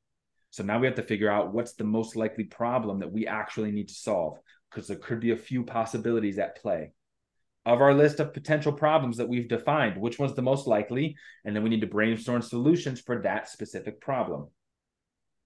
So 0.51 0.63
now 0.63 0.79
we 0.79 0.87
have 0.87 0.97
to 0.97 1.03
figure 1.03 1.31
out 1.31 1.53
what's 1.53 1.75
the 1.75 1.85
most 1.85 2.17
likely 2.17 2.45
problem 2.45 3.01
that 3.01 3.13
we 3.13 3.27
actually 3.27 3.73
need 3.73 3.89
to 3.89 3.95
solve. 3.95 4.39
Because 4.75 4.89
there 4.89 4.97
could 4.97 5.21
be 5.21 5.31
a 5.31 5.37
few 5.37 5.63
possibilities 5.63 6.39
at 6.39 6.61
play. 6.61 6.93
Of 7.65 7.81
our 7.81 7.95
list 7.95 8.21
of 8.21 8.35
potential 8.35 8.73
problems 8.73 9.17
that 9.17 9.29
we've 9.29 9.49
defined, 9.49 9.97
which 9.97 10.19
one's 10.19 10.35
the 10.35 10.43
most 10.43 10.67
likely? 10.67 11.17
And 11.45 11.55
then 11.55 11.63
we 11.63 11.71
need 11.71 11.81
to 11.81 11.87
brainstorm 11.87 12.43
solutions 12.43 13.01
for 13.01 13.23
that 13.23 13.49
specific 13.49 14.01
problem. 14.01 14.49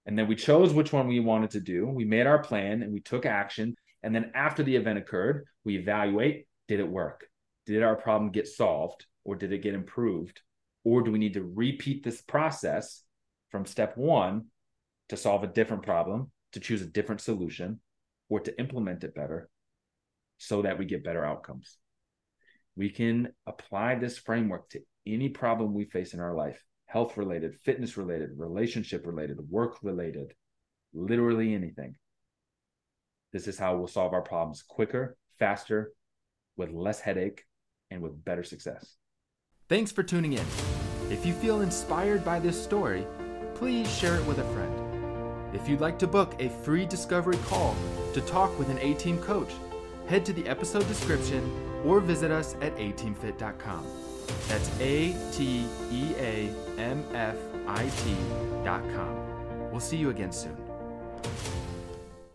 And 0.05 0.17
then 0.17 0.27
we 0.27 0.35
chose 0.35 0.73
which 0.73 0.91
one 0.91 1.07
we 1.07 1.19
wanted 1.19 1.51
to 1.51 1.61
do. 1.61 1.87
We 1.87 2.03
made 2.03 2.27
our 2.27 2.41
plan 2.41 2.81
and 2.81 2.91
we 2.91 2.99
took 2.99 3.25
action. 3.25 3.75
And 4.03 4.13
then 4.13 4.31
after 4.33 4.63
the 4.63 4.75
event 4.75 4.99
occurred, 4.99 5.45
we 5.63 5.77
evaluate 5.77 6.47
did 6.67 6.79
it 6.79 6.89
work? 6.89 7.27
Did 7.65 7.83
our 7.83 7.95
problem 7.95 8.31
get 8.31 8.47
solved 8.47 9.05
or 9.23 9.35
did 9.35 9.53
it 9.53 9.61
get 9.61 9.73
improved? 9.73 10.41
Or 10.83 11.01
do 11.01 11.11
we 11.11 11.19
need 11.19 11.35
to 11.35 11.43
repeat 11.43 12.03
this 12.03 12.21
process 12.21 13.03
from 13.49 13.65
step 13.65 13.97
one 13.97 14.45
to 15.09 15.17
solve 15.17 15.43
a 15.43 15.47
different 15.47 15.83
problem, 15.83 16.31
to 16.53 16.59
choose 16.59 16.81
a 16.81 16.87
different 16.87 17.21
solution, 17.21 17.79
or 18.29 18.39
to 18.41 18.59
implement 18.59 19.03
it 19.03 19.15
better 19.15 19.49
so 20.37 20.61
that 20.61 20.77
we 20.77 20.85
get 20.85 21.03
better 21.03 21.25
outcomes? 21.25 21.77
We 22.75 22.89
can 22.89 23.33
apply 23.45 23.95
this 23.95 24.17
framework 24.17 24.69
to 24.69 24.81
any 25.05 25.29
problem 25.29 25.73
we 25.73 25.85
face 25.85 26.13
in 26.13 26.19
our 26.19 26.33
life 26.33 26.63
health 26.85 27.17
related, 27.17 27.55
fitness 27.63 27.97
related, 27.97 28.31
relationship 28.35 29.05
related, 29.05 29.37
work 29.47 29.77
related, 29.83 30.33
literally 30.91 31.53
anything. 31.53 31.95
This 33.31 33.47
is 33.47 33.59
how 33.59 33.77
we'll 33.77 33.87
solve 33.87 34.13
our 34.13 34.23
problems 34.23 34.63
quicker, 34.63 35.15
faster, 35.37 35.93
with 36.57 36.71
less 36.71 36.99
headache, 36.99 37.43
and 37.91 38.01
with 38.01 38.25
better 38.25 38.43
success. 38.43 38.95
Thanks 39.67 39.91
for 39.91 40.01
tuning 40.01 40.33
in. 40.33 40.45
If 41.11 41.27
you 41.27 41.33
feel 41.33 41.61
inspired 41.61 42.25
by 42.25 42.39
this 42.39 42.61
story, 42.61 43.05
please 43.53 43.91
share 43.95 44.15
it 44.15 44.25
with 44.25 44.39
a 44.39 44.53
friend. 44.53 44.78
If 45.53 45.67
you'd 45.67 45.81
like 45.81 45.97
to 45.99 46.07
book 46.07 46.35
a 46.39 46.49
free 46.49 46.85
discovery 46.85 47.37
call 47.47 47.75
to 48.13 48.21
talk 48.21 48.57
with 48.59 48.69
an 48.69 48.77
A 48.79 48.93
Team 48.93 49.19
coach, 49.19 49.51
head 50.07 50.25
to 50.25 50.33
the 50.33 50.47
episode 50.47 50.87
description 50.87 51.51
or 51.85 51.99
visit 51.99 52.31
us 52.31 52.55
at 52.61 52.75
ateamfit.com. 52.77 53.85
That's 54.47 54.69
A 54.79 55.15
T 55.31 55.65
E 55.91 56.13
A 56.17 56.49
M 56.77 57.03
F 57.13 57.35
I 57.67 57.89
T.com. 58.03 59.71
We'll 59.71 59.79
see 59.79 59.97
you 59.97 60.09
again 60.09 60.31
soon. 60.31 60.57